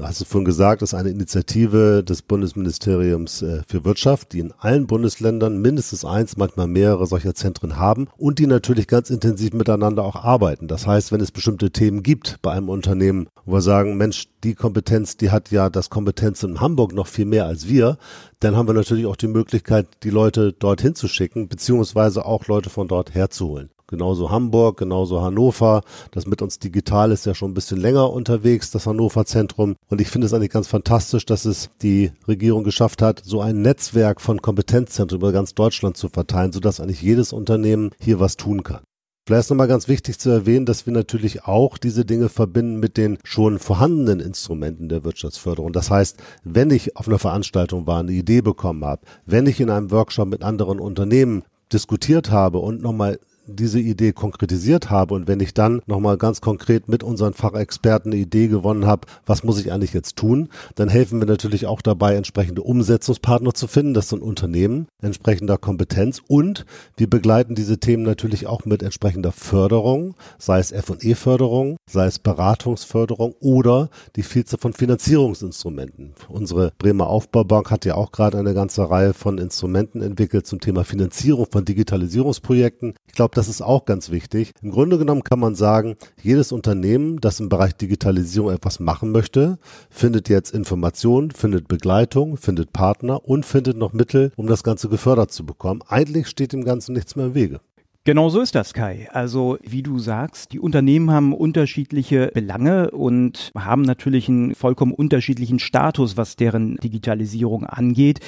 hast 0.00 0.20
du 0.20 0.24
vorhin 0.24 0.44
gesagt, 0.44 0.82
ist 0.82 0.94
eine 0.94 1.10
Initiative 1.10 2.04
des 2.04 2.22
Bundesministeriums 2.22 3.42
äh, 3.42 3.62
für 3.66 3.84
Wirtschaft, 3.84 4.32
die 4.32 4.38
in 4.38 4.52
allen 4.58 4.86
Bundesländern 4.86 5.60
mindestens 5.60 6.04
eins, 6.04 6.36
manchmal 6.36 6.68
mehrere 6.68 7.06
solcher 7.06 7.34
Zentren 7.34 7.76
haben 7.76 8.08
und 8.16 8.38
die 8.38 8.46
natürlich 8.46 8.86
ganz 8.86 9.10
intensiv 9.10 9.52
miteinander 9.52 10.04
auch 10.04 10.16
arbeiten. 10.16 10.68
Das 10.68 10.86
heißt, 10.86 11.10
wenn 11.10 11.20
es 11.20 11.32
bestimmte 11.32 11.70
Themen 11.70 12.02
gibt 12.02 12.40
bei 12.42 12.52
einem 12.52 12.68
Unternehmen, 12.68 13.28
wo 13.44 13.54
wir 13.54 13.62
sagen, 13.62 13.96
Mensch, 13.96 14.28
die 14.44 14.54
Kompetenz, 14.54 15.16
die 15.16 15.30
hat 15.30 15.50
ja 15.50 15.68
das 15.68 15.90
Kompetenz 15.90 16.42
in 16.42 16.60
Hamburg 16.60 16.92
noch 16.92 17.06
viel 17.06 17.26
mehr 17.26 17.46
als 17.46 17.68
wir, 17.68 17.98
dann 18.38 18.56
haben 18.56 18.68
wir 18.68 18.74
natürlich 18.74 19.06
auch 19.06 19.16
die 19.16 19.28
Möglichkeit, 19.28 19.86
die 20.02 20.10
Leute 20.10 20.52
dorthin 20.52 20.94
zu 20.94 21.08
schicken, 21.08 21.48
beziehungsweise 21.48 22.24
auch 22.24 22.46
Leute 22.46 22.70
von 22.70 22.88
dort 22.88 23.14
herzuholen 23.14 23.70
genauso 23.90 24.30
Hamburg, 24.30 24.78
genauso 24.78 25.20
Hannover. 25.20 25.82
Das 26.12 26.26
mit 26.26 26.40
uns 26.40 26.58
digital 26.58 27.12
ist 27.12 27.26
ja 27.26 27.34
schon 27.34 27.50
ein 27.50 27.54
bisschen 27.54 27.78
länger 27.78 28.10
unterwegs, 28.10 28.70
das 28.70 28.86
Hannover 28.86 29.26
Zentrum. 29.26 29.76
Und 29.88 30.00
ich 30.00 30.08
finde 30.08 30.26
es 30.26 30.32
eigentlich 30.32 30.50
ganz 30.50 30.68
fantastisch, 30.68 31.26
dass 31.26 31.44
es 31.44 31.68
die 31.82 32.12
Regierung 32.26 32.64
geschafft 32.64 33.02
hat, 33.02 33.20
so 33.24 33.40
ein 33.42 33.60
Netzwerk 33.60 34.20
von 34.20 34.40
Kompetenzzentren 34.40 35.18
über 35.18 35.32
ganz 35.32 35.54
Deutschland 35.54 35.96
zu 35.96 36.08
verteilen, 36.08 36.52
sodass 36.52 36.80
eigentlich 36.80 37.02
jedes 37.02 37.32
Unternehmen 37.32 37.90
hier 38.00 38.20
was 38.20 38.36
tun 38.36 38.62
kann. 38.62 38.80
Vielleicht 39.26 39.44
ist 39.44 39.50
nochmal 39.50 39.68
ganz 39.68 39.86
wichtig 39.86 40.18
zu 40.18 40.30
erwähnen, 40.30 40.66
dass 40.66 40.86
wir 40.86 40.92
natürlich 40.92 41.44
auch 41.44 41.78
diese 41.78 42.04
Dinge 42.04 42.28
verbinden 42.28 42.80
mit 42.80 42.96
den 42.96 43.18
schon 43.22 43.60
vorhandenen 43.60 44.18
Instrumenten 44.18 44.88
der 44.88 45.04
Wirtschaftsförderung. 45.04 45.72
Das 45.72 45.88
heißt, 45.88 46.16
wenn 46.42 46.70
ich 46.70 46.96
auf 46.96 47.06
einer 47.06 47.18
Veranstaltung 47.18 47.86
war, 47.86 48.00
eine 48.00 48.12
Idee 48.12 48.40
bekommen 48.40 48.84
habe, 48.84 49.02
wenn 49.26 49.46
ich 49.46 49.60
in 49.60 49.70
einem 49.70 49.92
Workshop 49.92 50.26
mit 50.26 50.42
anderen 50.42 50.80
Unternehmen 50.80 51.44
diskutiert 51.72 52.30
habe 52.30 52.58
und 52.58 52.82
nochmal 52.82 53.20
diese 53.56 53.80
Idee 53.80 54.12
konkretisiert 54.12 54.90
habe 54.90 55.14
und 55.14 55.28
wenn 55.28 55.40
ich 55.40 55.54
dann 55.54 55.82
nochmal 55.86 56.16
ganz 56.16 56.40
konkret 56.40 56.88
mit 56.88 57.02
unseren 57.02 57.34
Fachexperten 57.34 58.12
eine 58.12 58.20
Idee 58.20 58.48
gewonnen 58.48 58.86
habe, 58.86 59.06
was 59.26 59.44
muss 59.44 59.60
ich 59.60 59.72
eigentlich 59.72 59.92
jetzt 59.92 60.16
tun, 60.16 60.48
dann 60.74 60.88
helfen 60.88 61.20
wir 61.20 61.26
natürlich 61.26 61.66
auch 61.66 61.82
dabei, 61.82 62.14
entsprechende 62.16 62.62
Umsetzungspartner 62.62 63.54
zu 63.54 63.66
finden. 63.66 63.94
Das 63.94 64.08
sind 64.08 64.22
Unternehmen 64.22 64.86
entsprechender 65.02 65.58
Kompetenz 65.58 66.20
und 66.26 66.66
wir 66.96 67.08
begleiten 67.08 67.54
diese 67.54 67.78
Themen 67.78 68.02
natürlich 68.02 68.46
auch 68.46 68.64
mit 68.64 68.82
entsprechender 68.82 69.32
Förderung, 69.32 70.14
sei 70.38 70.58
es 70.58 70.72
F&E-Förderung, 70.72 71.76
sei 71.88 72.06
es 72.06 72.18
Beratungsförderung 72.18 73.34
oder 73.40 73.90
die 74.16 74.22
Vielzahl 74.22 74.60
von 74.60 74.72
Finanzierungsinstrumenten. 74.72 76.14
Unsere 76.28 76.72
Bremer 76.78 77.08
Aufbaubank 77.08 77.70
hat 77.70 77.84
ja 77.84 77.94
auch 77.94 78.12
gerade 78.12 78.38
eine 78.38 78.54
ganze 78.54 78.88
Reihe 78.90 79.14
von 79.14 79.38
Instrumenten 79.38 80.02
entwickelt 80.02 80.46
zum 80.46 80.60
Thema 80.60 80.84
Finanzierung 80.84 81.46
von 81.50 81.64
Digitalisierungsprojekten. 81.64 82.94
Ich 83.06 83.14
glaube, 83.14 83.34
das 83.40 83.48
ist 83.48 83.62
auch 83.62 83.86
ganz 83.86 84.10
wichtig. 84.10 84.52
Im 84.60 84.70
Grunde 84.70 84.98
genommen 84.98 85.24
kann 85.24 85.38
man 85.38 85.54
sagen, 85.54 85.96
jedes 86.22 86.52
Unternehmen, 86.52 87.22
das 87.22 87.40
im 87.40 87.48
Bereich 87.48 87.74
Digitalisierung 87.74 88.52
etwas 88.52 88.80
machen 88.80 89.12
möchte, 89.12 89.58
findet 89.88 90.28
jetzt 90.28 90.52
Informationen, 90.52 91.30
findet 91.30 91.66
Begleitung, 91.66 92.36
findet 92.36 92.74
Partner 92.74 93.24
und 93.24 93.46
findet 93.46 93.78
noch 93.78 93.94
Mittel, 93.94 94.30
um 94.36 94.46
das 94.46 94.62
Ganze 94.62 94.90
gefördert 94.90 95.32
zu 95.32 95.46
bekommen. 95.46 95.80
Eigentlich 95.88 96.28
steht 96.28 96.52
dem 96.52 96.66
Ganzen 96.66 96.92
nichts 96.92 97.16
mehr 97.16 97.28
im 97.28 97.34
Wege. 97.34 97.60
Genau 98.04 98.30
so 98.30 98.40
ist 98.40 98.54
das, 98.54 98.72
Kai. 98.72 99.08
Also 99.12 99.58
wie 99.62 99.82
du 99.82 99.98
sagst, 99.98 100.52
die 100.52 100.58
Unternehmen 100.58 101.10
haben 101.10 101.34
unterschiedliche 101.34 102.30
Belange 102.32 102.90
und 102.90 103.52
haben 103.54 103.82
natürlich 103.82 104.26
einen 104.28 104.54
vollkommen 104.54 104.92
unterschiedlichen 104.92 105.58
Status, 105.58 106.16
was 106.16 106.36
deren 106.36 106.76
Digitalisierung 106.76 107.64
angeht. 107.64 108.20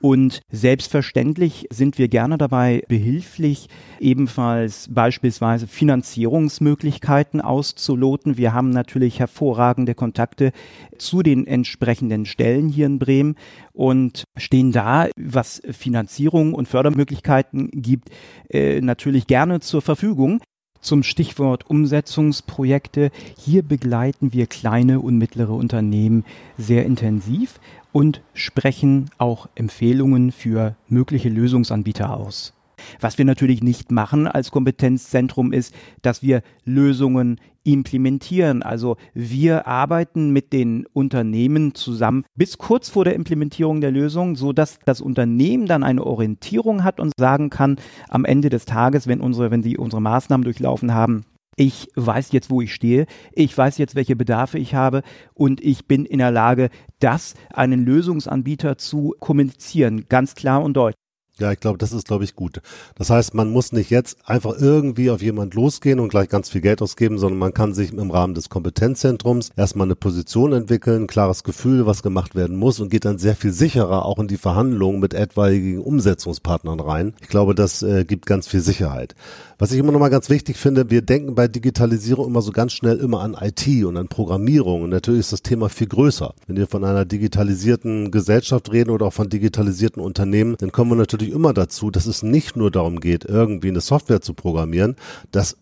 Und 0.00 0.40
selbstverständlich 0.50 1.66
sind 1.70 1.98
wir 1.98 2.08
gerne 2.08 2.38
dabei 2.38 2.84
behilflich, 2.88 3.68
ebenfalls 3.98 4.86
beispielsweise 4.90 5.66
Finanzierungsmöglichkeiten 5.66 7.40
auszuloten. 7.40 8.36
Wir 8.36 8.52
haben 8.52 8.70
natürlich 8.70 9.18
hervorragende 9.18 9.94
Kontakte 9.94 10.52
zu 10.98 11.22
den 11.22 11.46
entsprechenden 11.48 12.26
Stellen 12.26 12.68
hier 12.68 12.86
in 12.86 13.00
Bremen 13.00 13.34
und 13.72 14.24
stehen 14.36 14.70
da, 14.70 15.08
was 15.16 15.60
Finanzierung 15.70 16.54
und 16.54 16.68
Fördermöglichkeiten 16.68 17.70
gibt, 17.72 18.10
äh, 18.50 18.80
natürlich 18.80 19.26
gerne 19.26 19.58
zur 19.60 19.82
Verfügung. 19.82 20.40
Zum 20.80 21.02
Stichwort 21.02 21.68
Umsetzungsprojekte. 21.68 23.10
Hier 23.38 23.62
begleiten 23.62 24.32
wir 24.32 24.46
kleine 24.46 25.00
und 25.00 25.18
mittlere 25.18 25.52
Unternehmen 25.52 26.24
sehr 26.56 26.86
intensiv 26.86 27.60
und 27.92 28.22
sprechen 28.34 29.10
auch 29.18 29.48
Empfehlungen 29.54 30.32
für 30.32 30.76
mögliche 30.88 31.28
Lösungsanbieter 31.28 32.14
aus. 32.16 32.54
Was 33.00 33.18
wir 33.18 33.24
natürlich 33.24 33.62
nicht 33.62 33.90
machen 33.92 34.26
als 34.26 34.50
Kompetenzzentrum 34.50 35.52
ist, 35.52 35.74
dass 36.02 36.22
wir 36.22 36.42
Lösungen 36.64 37.38
implementieren. 37.64 38.62
Also 38.62 38.96
wir 39.12 39.66
arbeiten 39.66 40.30
mit 40.30 40.52
den 40.52 40.86
Unternehmen 40.86 41.74
zusammen 41.74 42.24
bis 42.34 42.56
kurz 42.56 42.88
vor 42.88 43.04
der 43.04 43.14
Implementierung 43.14 43.80
der 43.80 43.90
Lösung, 43.90 44.36
so 44.36 44.52
dass 44.52 44.78
das 44.86 45.00
Unternehmen 45.02 45.66
dann 45.66 45.82
eine 45.84 46.04
Orientierung 46.04 46.82
hat 46.82 46.98
und 46.98 47.12
sagen 47.18 47.50
kann, 47.50 47.76
am 48.08 48.24
Ende 48.24 48.48
des 48.48 48.64
Tages, 48.64 49.06
wenn 49.06 49.20
unsere, 49.20 49.50
wenn 49.50 49.62
sie 49.62 49.76
unsere 49.76 50.00
Maßnahmen 50.00 50.44
durchlaufen 50.44 50.94
haben, 50.94 51.24
ich 51.56 51.88
weiß 51.96 52.30
jetzt, 52.32 52.50
wo 52.50 52.62
ich 52.62 52.72
stehe, 52.72 53.06
ich 53.32 53.56
weiß 53.56 53.78
jetzt, 53.78 53.96
welche 53.96 54.16
Bedarfe 54.16 54.58
ich 54.58 54.74
habe 54.74 55.02
und 55.34 55.60
ich 55.60 55.86
bin 55.86 56.04
in 56.04 56.18
der 56.18 56.30
Lage, 56.30 56.70
das 57.00 57.34
einen 57.52 57.84
Lösungsanbieter 57.84 58.78
zu 58.78 59.14
kommunizieren, 59.18 60.06
ganz 60.08 60.36
klar 60.36 60.62
und 60.62 60.74
deutlich. 60.74 61.07
Ja, 61.38 61.52
ich 61.52 61.60
glaube, 61.60 61.78
das 61.78 61.92
ist, 61.92 62.08
glaube 62.08 62.24
ich, 62.24 62.34
gut. 62.34 62.60
Das 62.96 63.10
heißt, 63.10 63.32
man 63.34 63.50
muss 63.50 63.72
nicht 63.72 63.90
jetzt 63.90 64.18
einfach 64.28 64.58
irgendwie 64.58 65.10
auf 65.10 65.22
jemand 65.22 65.54
losgehen 65.54 66.00
und 66.00 66.08
gleich 66.08 66.28
ganz 66.28 66.50
viel 66.50 66.60
Geld 66.60 66.82
ausgeben, 66.82 67.18
sondern 67.18 67.38
man 67.38 67.54
kann 67.54 67.74
sich 67.74 67.92
im 67.92 68.10
Rahmen 68.10 68.34
des 68.34 68.48
Kompetenzzentrums 68.48 69.50
erstmal 69.56 69.86
eine 69.86 69.94
Position 69.94 70.52
entwickeln, 70.52 71.06
klares 71.06 71.44
Gefühl, 71.44 71.86
was 71.86 72.02
gemacht 72.02 72.34
werden 72.34 72.56
muss 72.56 72.80
und 72.80 72.90
geht 72.90 73.04
dann 73.04 73.18
sehr 73.18 73.36
viel 73.36 73.52
sicherer 73.52 74.04
auch 74.04 74.18
in 74.18 74.26
die 74.26 74.36
Verhandlungen 74.36 74.98
mit 74.98 75.14
etwaigen 75.14 75.78
Umsetzungspartnern 75.78 76.80
rein. 76.80 77.14
Ich 77.20 77.28
glaube, 77.28 77.54
das 77.54 77.82
äh, 77.82 78.04
gibt 78.04 78.26
ganz 78.26 78.48
viel 78.48 78.60
Sicherheit. 78.60 79.14
Was 79.60 79.72
ich 79.72 79.78
immer 79.80 79.90
noch 79.90 79.98
mal 79.98 80.08
ganz 80.08 80.30
wichtig 80.30 80.56
finde, 80.56 80.88
wir 80.88 81.02
denken 81.02 81.34
bei 81.34 81.48
Digitalisierung 81.48 82.28
immer 82.28 82.42
so 82.42 82.52
ganz 82.52 82.72
schnell 82.72 82.98
immer 82.98 83.22
an 83.22 83.36
IT 83.40 83.84
und 83.84 83.96
an 83.96 84.06
Programmierung. 84.06 84.82
Und 84.82 84.90
natürlich 84.90 85.18
ist 85.18 85.32
das 85.32 85.42
Thema 85.42 85.68
viel 85.68 85.88
größer. 85.88 86.32
Wenn 86.46 86.56
wir 86.56 86.68
von 86.68 86.84
einer 86.84 87.04
digitalisierten 87.04 88.12
Gesellschaft 88.12 88.70
reden 88.70 88.90
oder 88.90 89.06
auch 89.06 89.12
von 89.12 89.28
digitalisierten 89.28 90.00
Unternehmen, 90.00 90.54
dann 90.58 90.70
kommen 90.70 90.92
wir 90.92 90.96
natürlich 90.96 91.27
immer 91.30 91.52
dazu, 91.52 91.90
dass 91.90 92.06
es 92.06 92.22
nicht 92.22 92.56
nur 92.56 92.70
darum 92.70 93.00
geht, 93.00 93.24
irgendwie 93.24 93.68
eine 93.68 93.80
Software 93.80 94.20
zu 94.20 94.34
programmieren. 94.34 94.96
Das 95.30 95.56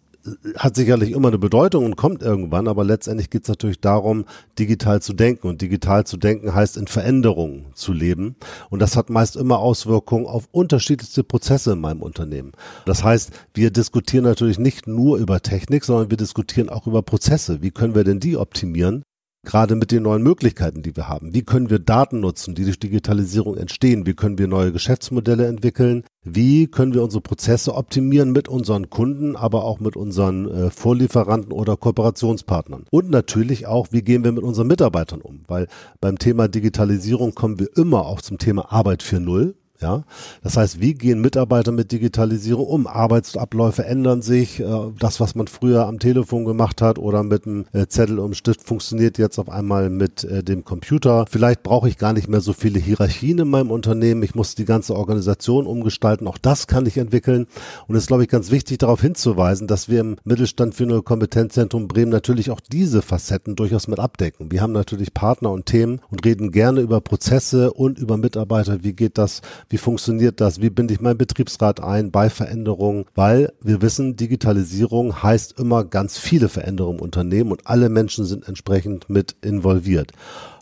hat 0.56 0.76
sicherlich 0.76 1.12
immer 1.12 1.28
eine 1.28 1.38
Bedeutung 1.38 1.85
und 1.85 1.96
kommt 1.96 2.23
irgendwann, 2.23 2.68
aber 2.68 2.85
letztendlich 2.85 3.30
geht 3.30 3.42
es 3.42 3.49
natürlich 3.49 3.80
darum, 3.80 4.25
digital 4.58 5.00
zu 5.00 5.12
denken. 5.12 5.49
Und 5.49 5.62
digital 5.62 6.04
zu 6.04 6.16
denken 6.16 6.54
heißt 6.54 6.76
in 6.76 6.87
Veränderungen 6.87 7.66
zu 7.75 7.92
leben. 7.92 8.37
Und 8.70 8.80
das 8.80 8.96
hat 8.96 9.11
meist 9.11 9.37
immer 9.37 9.58
Auswirkungen 9.58 10.26
auf 10.26 10.49
unterschiedlichste 10.52 11.25
Prozesse 11.25 11.73
in 11.73 11.80
meinem 11.80 12.02
Unternehmen. 12.02 12.52
Das 12.85 13.04
heißt, 13.04 13.30
wir 13.54 13.70
diskutieren 13.70 14.25
natürlich 14.25 14.58
nicht 14.58 14.87
nur 14.87 15.18
über 15.18 15.40
Technik, 15.40 15.85
sondern 15.85 16.11
wir 16.11 16.16
diskutieren 16.16 16.68
auch 16.68 16.87
über 16.87 17.02
Prozesse. 17.02 17.62
Wie 17.62 17.70
können 17.70 17.94
wir 17.94 18.04
denn 18.04 18.20
die 18.20 18.37
optimieren? 18.37 19.02
Gerade 19.46 19.76
mit 19.76 19.90
den 19.90 20.02
neuen 20.02 20.22
Möglichkeiten, 20.22 20.82
die 20.82 20.94
wir 20.94 21.08
haben. 21.08 21.32
Wie 21.32 21.42
können 21.42 21.70
wir 21.70 21.78
Daten 21.78 22.20
nutzen, 22.20 22.54
die 22.54 22.64
durch 22.64 22.78
Digitalisierung 22.78 23.56
entstehen? 23.56 24.04
Wie 24.04 24.12
können 24.12 24.36
wir 24.36 24.48
neue 24.48 24.72
Geschäftsmodelle 24.72 25.46
entwickeln? 25.46 26.04
Wie 26.22 26.66
können 26.66 26.92
wir 26.92 27.02
unsere 27.02 27.22
Prozesse 27.22 27.74
optimieren 27.74 28.32
mit 28.32 28.48
unseren 28.48 28.90
Kunden, 28.90 29.36
aber 29.36 29.64
auch 29.64 29.80
mit 29.80 29.96
unseren 29.96 30.48
äh, 30.48 30.70
Vorlieferanten 30.70 31.52
oder 31.52 31.76
Kooperationspartnern? 31.76 32.84
Und 32.90 33.08
natürlich 33.10 33.66
auch, 33.66 33.88
wie 33.92 34.02
gehen 34.02 34.24
wir 34.24 34.32
mit 34.32 34.42
unseren 34.42 34.66
Mitarbeitern 34.66 35.22
um? 35.22 35.44
Weil 35.46 35.68
beim 36.00 36.18
Thema 36.18 36.48
Digitalisierung 36.48 37.34
kommen 37.34 37.58
wir 37.58 37.68
immer 37.76 38.06
auch 38.06 38.20
zum 38.20 38.38
Thema 38.38 38.72
Arbeit 38.72 39.02
für 39.02 39.20
Null. 39.20 39.54
Ja, 39.80 40.04
das 40.42 40.56
heißt, 40.56 40.80
wie 40.80 40.95
gehen 40.95 41.21
Mitarbeiter 41.21 41.71
mit 41.71 41.92
Digitalisierung 41.92 42.66
um? 42.66 42.87
Arbeitsabläufe 42.87 43.85
ändern 43.85 44.23
sich. 44.23 44.61
Äh, 44.61 44.66
das, 44.99 45.21
was 45.21 45.35
man 45.35 45.49
früher 45.49 45.87
am 45.87 45.99
Telefon 45.99 46.47
gemacht 46.47 46.80
hat 46.80 46.99
oder 46.99 47.23
mit 47.23 47.47
einem 47.47 47.66
äh, 47.73 47.87
Zettel 47.87 48.18
und 48.18 48.37
Stift, 48.37 48.62
funktioniert 48.62 49.18
jetzt 49.18 49.38
auf 49.38 49.50
einmal 49.50 49.90
mit 49.90 50.25
äh, 50.25 50.42
dem 50.42 50.64
Computer. 50.64 51.26
Vielleicht 51.28 51.62
brauche 51.62 51.88
ich 51.88 51.99
gar 51.99 52.14
nicht 52.14 52.28
mehr 52.28 52.40
so 52.40 52.54
viele 52.54 52.78
Hierarchien 52.78 53.38
in 53.38 53.49
meinem 53.49 53.71
Unternehmen. 53.71 54.23
Ich 54.23 54.35
muss 54.35 54.54
die 54.54 54.64
ganze 54.64 54.97
Organisation 54.97 55.66
umgestalten. 55.66 56.26
Auch 56.26 56.38
das 56.38 56.66
kann 56.66 56.87
ich 56.87 56.97
entwickeln. 56.97 57.47
Und 57.87 57.97
es 57.97 58.04
ist, 58.04 58.09
glaube 58.09 58.23
ich, 58.23 58.30
ganz 58.30 58.50
wichtig, 58.50 58.78
darauf 58.78 59.02
hinzuweisen, 59.02 59.66
dass 59.66 59.90
wir 59.90 60.00
im 60.00 60.16
Mittelstand 60.25 60.75
für 60.75 60.85
ein 60.85 61.04
Kompetenzzentrum 61.04 61.87
Bremen 61.87 62.11
natürlich 62.11 62.50
auch 62.50 62.61
diese 62.61 63.02
Facetten 63.02 63.56
durchaus 63.56 63.88
mit 63.88 63.99
abdecken. 63.99 64.50
Wir 64.50 64.62
haben 64.62 64.73
natürlich 64.73 65.12
Partner 65.12 65.50
und 65.50 65.66
Themen 65.66 66.00
und 66.11 66.25
reden 66.25 66.50
gerne 66.50 66.80
über 66.80 67.02
Prozesse 67.02 67.73
und 67.73 67.99
über 67.99 68.16
Mitarbeiter. 68.16 68.83
Wie 68.83 68.95
geht 68.95 69.18
das? 69.18 69.42
Wie 69.68 69.78
funktioniert 69.78 70.40
das? 70.40 70.61
Wie 70.61 70.70
binde 70.70 70.94
ich 70.94 71.00
meinen 71.00 71.18
Betriebsrat 71.18 71.82
ein 71.82 72.12
bei 72.12 72.30
Veränderungen? 72.30 73.04
Weil 73.16 73.52
wir 73.61 73.82
wissen, 73.82 74.14
Digitalisierung 74.14 75.25
heißt 75.25 75.58
immer 75.58 75.85
ganz 75.85 76.18
viele 76.18 76.49
Veränderungen 76.49 76.99
im 76.99 77.02
Unternehmen 77.02 77.50
und 77.50 77.66
alle 77.66 77.88
Menschen 77.88 78.26
sind 78.26 78.46
entsprechend 78.46 79.11
mit 79.11 79.35
involviert. 79.42 80.12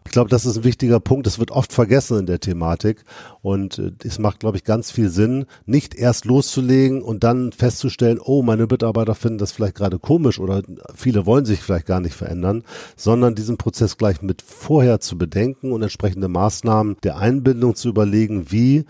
Ich 0.06 0.12
glaube, 0.12 0.30
das 0.30 0.46
ist 0.46 0.58
ein 0.58 0.64
wichtiger 0.64 1.00
Punkt. 1.00 1.26
Das 1.26 1.38
wird 1.38 1.50
oft 1.50 1.73
vergessen 1.73 2.18
in 2.18 2.26
der 2.26 2.38
Thematik. 2.38 3.04
Und 3.42 3.78
äh, 3.78 3.92
es 4.04 4.18
macht, 4.18 4.40
glaube 4.40 4.56
ich, 4.56 4.64
ganz 4.64 4.90
viel 4.90 5.08
Sinn, 5.08 5.46
nicht 5.66 5.94
erst 5.94 6.25
loszulegen 6.25 7.02
und 7.02 7.25
dann 7.25 7.52
festzustellen, 7.52 8.20
oh, 8.23 8.42
meine 8.42 8.66
Mitarbeiter 8.66 9.14
finden 9.14 9.38
das 9.38 9.52
vielleicht 9.52 9.75
gerade 9.75 9.99
komisch 9.99 10.38
oder 10.38 10.62
viele 10.94 11.26
wollen 11.26 11.44
sich 11.46 11.61
vielleicht 11.61 11.87
gar 11.87 12.00
nicht 12.00 12.14
verändern, 12.14 12.62
sondern 12.96 13.34
diesen 13.34 13.56
Prozess 13.56 13.96
gleich 13.96 14.23
mit 14.23 14.42
vorher 14.42 15.00
zu 15.00 15.18
bedenken 15.18 15.73
und 15.73 15.82
entsprechende 15.82 16.28
Maßnahmen 16.28 16.96
der 17.02 17.18
Einbindung 17.18 17.75
zu 17.75 17.88
überlegen, 17.88 18.50
wie 18.52 18.84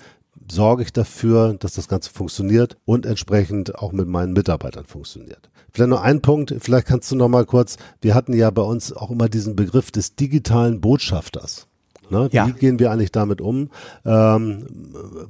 sorge 0.51 0.83
ich 0.83 0.93
dafür, 0.93 1.55
dass 1.55 1.75
das 1.75 1.89
Ganze 1.89 2.11
funktioniert 2.11 2.77
und 2.85 3.07
entsprechend 3.07 3.77
auch 3.77 3.93
mit 3.93 4.09
meinen 4.09 4.33
Mitarbeitern 4.33 4.85
funktioniert. 4.85 5.51
Vielleicht 5.75 5.91
noch 5.91 6.03
ein 6.03 6.23
Punkt, 6.23 6.55
vielleicht 6.61 6.87
kannst 6.87 7.11
du 7.11 7.17
noch 7.17 7.29
mal 7.29 7.45
kurz, 7.45 7.79
wir 8.01 8.15
hatten 8.15 8.33
ja 8.33 8.49
bei 8.51 8.63
uns 8.63 8.93
auch 8.93 9.11
immer 9.11 9.29
diesen 9.29 9.57
Begriff 9.57 9.91
des 9.91 10.15
digitalen 10.15 10.81
Botschafters. 10.81 11.67
Ne? 12.11 12.29
Wie 12.31 12.37
ja. 12.37 12.47
gehen 12.47 12.79
wir 12.79 12.93
eigentlich 12.93 13.11
damit 13.11 13.41
um? 13.41 13.71
Ähm, 14.05 14.67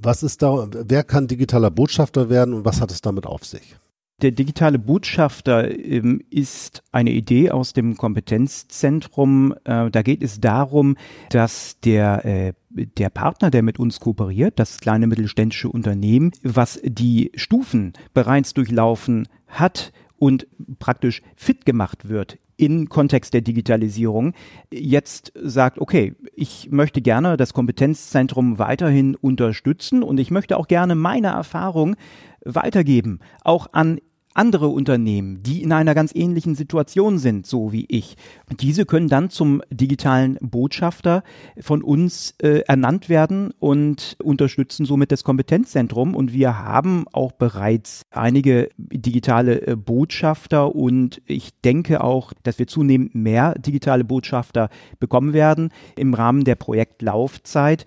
was 0.02 0.22
ist 0.22 0.42
da, 0.42 0.68
wer 0.70 1.02
kann 1.02 1.28
digitaler 1.28 1.70
Botschafter 1.70 2.28
werden 2.28 2.52
und 2.52 2.66
was 2.66 2.82
hat 2.82 2.90
es 2.90 3.00
damit 3.00 3.24
auf 3.24 3.46
sich? 3.46 3.76
Der 4.20 4.32
digitale 4.32 4.78
Botschafter 4.78 5.76
ähm, 5.76 6.20
ist 6.28 6.82
eine 6.92 7.10
Idee 7.10 7.50
aus 7.50 7.72
dem 7.72 7.96
Kompetenzzentrum. 7.96 9.54
Äh, 9.64 9.90
da 9.90 10.02
geht 10.02 10.22
es 10.22 10.40
darum, 10.40 10.96
dass 11.30 11.80
der 11.80 12.24
äh, 12.24 12.52
der 12.68 13.08
Partner, 13.08 13.50
der 13.50 13.62
mit 13.62 13.78
uns 13.78 14.00
kooperiert, 14.00 14.58
das 14.58 14.78
kleine 14.78 15.06
mittelständische 15.06 15.68
Unternehmen, 15.68 16.32
was 16.42 16.80
die 16.84 17.32
Stufen 17.34 17.92
bereits 18.12 18.52
durchlaufen 18.52 19.28
hat 19.46 19.92
und 20.24 20.46
praktisch 20.78 21.20
fit 21.36 21.66
gemacht 21.66 22.08
wird 22.08 22.38
in 22.56 22.88
Kontext 22.88 23.34
der 23.34 23.42
Digitalisierung, 23.42 24.32
jetzt 24.72 25.34
sagt, 25.34 25.78
okay, 25.78 26.14
ich 26.34 26.70
möchte 26.70 27.02
gerne 27.02 27.36
das 27.36 27.52
Kompetenzzentrum 27.52 28.58
weiterhin 28.58 29.16
unterstützen 29.16 30.02
und 30.02 30.18
ich 30.18 30.30
möchte 30.30 30.56
auch 30.56 30.66
gerne 30.66 30.94
meine 30.94 31.26
Erfahrung 31.26 31.94
weitergeben, 32.42 33.18
auch 33.42 33.66
an 33.72 34.00
andere 34.34 34.68
Unternehmen, 34.68 35.42
die 35.42 35.62
in 35.62 35.72
einer 35.72 35.94
ganz 35.94 36.12
ähnlichen 36.14 36.54
Situation 36.56 37.18
sind, 37.18 37.46
so 37.46 37.72
wie 37.72 37.86
ich. 37.88 38.16
Diese 38.60 38.84
können 38.84 39.08
dann 39.08 39.30
zum 39.30 39.62
digitalen 39.70 40.38
Botschafter 40.40 41.22
von 41.60 41.82
uns 41.82 42.34
äh, 42.42 42.60
ernannt 42.66 43.08
werden 43.08 43.52
und 43.60 44.16
unterstützen 44.22 44.86
somit 44.86 45.12
das 45.12 45.24
Kompetenzzentrum. 45.24 46.14
Und 46.14 46.32
wir 46.32 46.58
haben 46.58 47.06
auch 47.12 47.32
bereits 47.32 48.02
einige 48.10 48.68
digitale 48.76 49.66
äh, 49.66 49.76
Botschafter 49.76 50.74
und 50.74 51.22
ich 51.26 51.60
denke 51.62 52.02
auch, 52.02 52.32
dass 52.42 52.58
wir 52.58 52.66
zunehmend 52.66 53.14
mehr 53.14 53.54
digitale 53.54 54.04
Botschafter 54.04 54.68
bekommen 54.98 55.32
werden 55.32 55.70
im 55.96 56.12
Rahmen 56.12 56.44
der 56.44 56.56
Projektlaufzeit. 56.56 57.86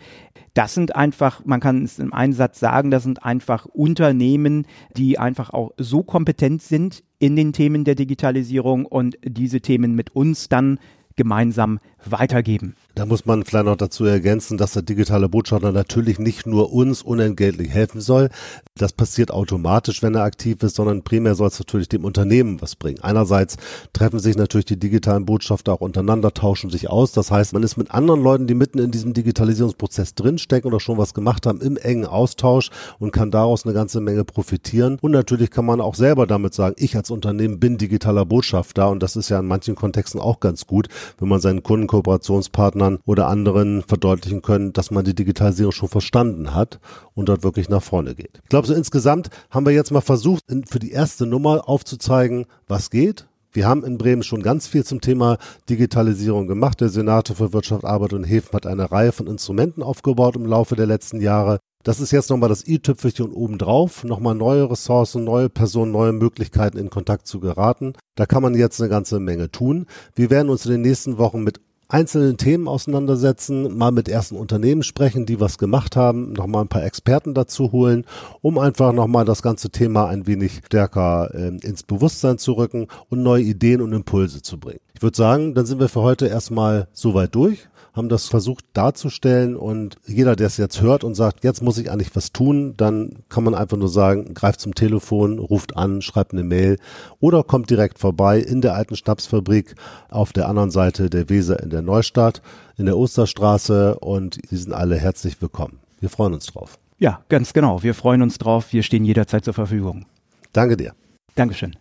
Das 0.57 0.73
sind 0.73 0.95
einfach, 0.95 1.45
man 1.45 1.59
kann 1.59 1.83
es 1.83 1.99
im 1.99 2.11
Einsatz 2.11 2.59
sagen, 2.59 2.89
das 2.89 3.03
sind 3.03 3.23
einfach 3.23 3.67
Unternehmen, 3.67 4.65
die 4.97 5.19
einfach 5.19 5.51
auch 5.51 5.69
so 5.77 6.01
kompetent 6.01 6.63
sind 6.63 7.03
in 7.19 7.35
den 7.35 7.53
Themen 7.53 7.83
der 7.83 7.93
Digitalisierung 7.93 8.87
und 8.87 9.19
diese 9.23 9.61
Themen 9.61 9.93
mit 9.93 10.15
uns 10.15 10.49
dann 10.49 10.79
gemeinsam 11.15 11.77
weitergeben. 12.05 12.75
Da 12.95 13.05
muss 13.05 13.27
man 13.27 13.43
vielleicht 13.43 13.65
noch 13.65 13.75
dazu 13.75 14.05
ergänzen, 14.05 14.57
dass 14.57 14.73
der 14.73 14.81
digitale 14.81 15.29
Botschafter 15.29 15.71
natürlich 15.71 16.17
nicht 16.17 16.47
nur 16.47 16.73
uns 16.73 17.03
unentgeltlich 17.03 17.69
helfen 17.69 18.01
soll. 18.01 18.29
Das 18.75 18.91
passiert 18.91 19.29
automatisch, 19.29 20.01
wenn 20.01 20.15
er 20.15 20.23
aktiv 20.23 20.63
ist, 20.63 20.77
sondern 20.77 21.03
primär 21.03 21.35
soll 21.35 21.49
es 21.49 21.59
natürlich 21.59 21.89
dem 21.89 22.05
Unternehmen 22.05 22.59
was 22.59 22.75
bringen. 22.75 22.99
Einerseits 23.01 23.57
treffen 23.93 24.19
sich 24.19 24.35
natürlich 24.35 24.65
die 24.65 24.79
digitalen 24.79 25.25
Botschafter 25.25 25.73
auch 25.73 25.81
untereinander, 25.81 26.33
tauschen 26.33 26.71
sich 26.71 26.89
aus. 26.89 27.11
Das 27.11 27.29
heißt, 27.29 27.53
man 27.53 27.61
ist 27.61 27.77
mit 27.77 27.91
anderen 27.91 28.23
Leuten, 28.23 28.47
die 28.47 28.55
mitten 28.55 28.79
in 28.79 28.89
diesem 28.89 29.13
Digitalisierungsprozess 29.13 30.15
drinstecken 30.15 30.67
oder 30.67 30.79
schon 30.79 30.97
was 30.97 31.13
gemacht 31.13 31.45
haben, 31.45 31.61
im 31.61 31.77
engen 31.77 32.07
Austausch 32.07 32.71
und 32.97 33.11
kann 33.11 33.29
daraus 33.29 33.63
eine 33.65 33.75
ganze 33.75 34.01
Menge 34.01 34.23
profitieren. 34.23 34.97
Und 35.01 35.11
natürlich 35.11 35.51
kann 35.51 35.65
man 35.65 35.81
auch 35.81 35.93
selber 35.93 36.25
damit 36.25 36.55
sagen, 36.55 36.75
ich 36.79 36.95
als 36.95 37.11
Unternehmen 37.11 37.59
bin 37.59 37.77
digitaler 37.77 38.25
Botschafter 38.25 38.89
und 38.89 39.03
das 39.03 39.15
ist 39.15 39.29
ja 39.29 39.39
in 39.39 39.45
manchen 39.45 39.75
Kontexten 39.75 40.19
auch 40.19 40.39
ganz 40.39 40.65
gut, 40.65 40.87
wenn 41.19 41.29
man 41.29 41.41
seinen 41.41 41.61
Kunden 41.61 41.85
Kooperationspartnern 41.97 42.99
oder 43.05 43.27
anderen 43.27 43.81
verdeutlichen 43.81 44.41
können, 44.41 44.73
dass 44.73 44.91
man 44.91 45.03
die 45.03 45.15
Digitalisierung 45.15 45.71
schon 45.71 45.89
verstanden 45.89 46.53
hat 46.53 46.79
und 47.15 47.29
dort 47.29 47.43
wirklich 47.43 47.69
nach 47.69 47.81
vorne 47.81 48.13
geht. 48.13 48.39
Ich 48.43 48.49
glaube, 48.49 48.67
so 48.67 48.73
insgesamt 48.73 49.29
haben 49.49 49.65
wir 49.65 49.73
jetzt 49.73 49.91
mal 49.91 50.01
versucht, 50.01 50.43
für 50.69 50.79
die 50.79 50.91
erste 50.91 51.25
Nummer 51.25 51.67
aufzuzeigen, 51.67 52.45
was 52.67 52.89
geht, 52.89 53.27
wir 53.57 53.67
haben 53.67 53.83
in 53.83 53.97
Bremen 53.97 54.21
schon 54.21 54.43
ganz 54.43 54.67
viel 54.67 54.83
zum 54.83 55.01
Thema 55.01 55.39
Digitalisierung 55.67 56.45
gemacht. 56.45 56.79
Der 56.79 56.89
Senator 56.89 57.35
für 57.35 57.53
Wirtschaft, 57.53 57.85
Arbeit 57.85 58.13
und 58.13 58.23
Häfen 58.23 58.53
hat 58.53 58.67
eine 58.67 58.91
Reihe 58.91 59.11
von 59.11 59.25
Instrumenten 59.25 59.81
aufgebaut 59.81 60.35
im 60.35 60.45
Laufe 60.45 60.75
der 60.75 60.85
letzten 60.85 61.21
Jahre. 61.21 61.57
Das 61.83 61.99
ist 61.99 62.11
jetzt 62.11 62.29
nochmal 62.29 62.49
das 62.49 62.67
i-Tüpfelchen 62.67 63.31
obendrauf, 63.31 64.03
nochmal 64.03 64.35
neue 64.35 64.69
Ressourcen, 64.69 65.23
neue 65.23 65.49
Personen, 65.49 65.91
neue 65.91 66.11
Möglichkeiten 66.11 66.77
in 66.77 66.89
Kontakt 66.89 67.25
zu 67.25 67.39
geraten. 67.39 67.93
Da 68.15 68.25
kann 68.25 68.43
man 68.43 68.53
jetzt 68.55 68.81
eine 68.81 68.89
ganze 68.89 69.19
Menge 69.19 69.49
tun. 69.49 69.85
Wir 70.13 70.29
werden 70.29 70.49
uns 70.49 70.65
in 70.65 70.73
den 70.73 70.81
nächsten 70.81 71.17
Wochen 71.17 71.43
mit 71.43 71.61
einzelnen 71.89 72.37
Themen 72.37 72.67
auseinandersetzen, 72.67 73.77
mal 73.77 73.91
mit 73.91 74.09
ersten 74.09 74.35
Unternehmen 74.35 74.83
sprechen, 74.83 75.25
die 75.25 75.39
was 75.39 75.57
gemacht 75.57 75.95
haben, 75.95 76.33
nochmal 76.33 76.63
ein 76.63 76.67
paar 76.67 76.83
Experten 76.83 77.33
dazu 77.33 77.71
holen, 77.71 78.05
um 78.41 78.57
einfach 78.57 78.91
nochmal 78.91 79.25
das 79.25 79.41
ganze 79.41 79.69
Thema 79.69 80.07
ein 80.07 80.27
wenig 80.27 80.61
stärker 80.65 81.33
äh, 81.33 81.47
ins 81.65 81.83
Bewusstsein 81.83 82.37
zu 82.37 82.53
rücken 82.53 82.87
und 83.09 83.23
neue 83.23 83.43
Ideen 83.43 83.81
und 83.81 83.93
Impulse 83.93 84.41
zu 84.41 84.59
bringen. 84.59 84.81
Ich 84.93 85.01
würde 85.01 85.15
sagen, 85.15 85.53
dann 85.53 85.65
sind 85.65 85.79
wir 85.79 85.89
für 85.89 86.01
heute 86.01 86.27
erstmal 86.27 86.87
soweit 86.91 87.33
durch 87.35 87.69
haben 87.97 88.09
das 88.09 88.27
versucht 88.27 88.65
darzustellen 88.73 89.55
und 89.55 89.97
jeder, 90.05 90.35
der 90.35 90.47
es 90.47 90.57
jetzt 90.57 90.81
hört 90.81 91.03
und 91.03 91.15
sagt, 91.15 91.43
jetzt 91.43 91.61
muss 91.61 91.77
ich 91.77 91.91
eigentlich 91.91 92.15
was 92.15 92.31
tun, 92.31 92.75
dann 92.77 93.23
kann 93.29 93.43
man 93.43 93.55
einfach 93.55 93.77
nur 93.77 93.89
sagen, 93.89 94.33
greift 94.33 94.59
zum 94.59 94.75
Telefon, 94.75 95.39
ruft 95.39 95.75
an, 95.75 96.01
schreibt 96.01 96.33
eine 96.33 96.43
Mail 96.43 96.77
oder 97.19 97.43
kommt 97.43 97.69
direkt 97.69 97.99
vorbei 97.99 98.39
in 98.39 98.61
der 98.61 98.75
alten 98.75 98.95
Schnapsfabrik 98.95 99.75
auf 100.09 100.33
der 100.33 100.47
anderen 100.47 100.71
Seite 100.71 101.09
der 101.09 101.29
Weser 101.29 101.61
in 101.61 101.69
der 101.69 101.81
Neustadt, 101.81 102.41
in 102.77 102.85
der 102.85 102.97
Osterstraße 102.97 103.99
und 103.99 104.39
Sie 104.49 104.57
sind 104.57 104.73
alle 104.73 104.97
herzlich 104.97 105.41
willkommen. 105.41 105.79
Wir 105.99 106.09
freuen 106.09 106.33
uns 106.33 106.45
drauf. 106.45 106.77
Ja, 106.99 107.21
ganz 107.29 107.53
genau. 107.53 107.83
Wir 107.83 107.93
freuen 107.93 108.21
uns 108.21 108.37
drauf. 108.37 108.73
Wir 108.73 108.83
stehen 108.83 109.05
jederzeit 109.05 109.45
zur 109.45 109.53
Verfügung. 109.53 110.05
Danke 110.53 110.77
dir. 110.77 110.93
Dankeschön. 111.35 111.75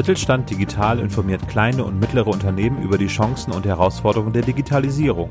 Mittelstand 0.00 0.48
Digital 0.48 0.98
informiert 0.98 1.46
kleine 1.46 1.84
und 1.84 2.00
mittlere 2.00 2.28
Unternehmen 2.28 2.80
über 2.80 2.96
die 2.96 3.08
Chancen 3.08 3.52
und 3.52 3.66
Herausforderungen 3.66 4.32
der 4.32 4.40
Digitalisierung. 4.40 5.28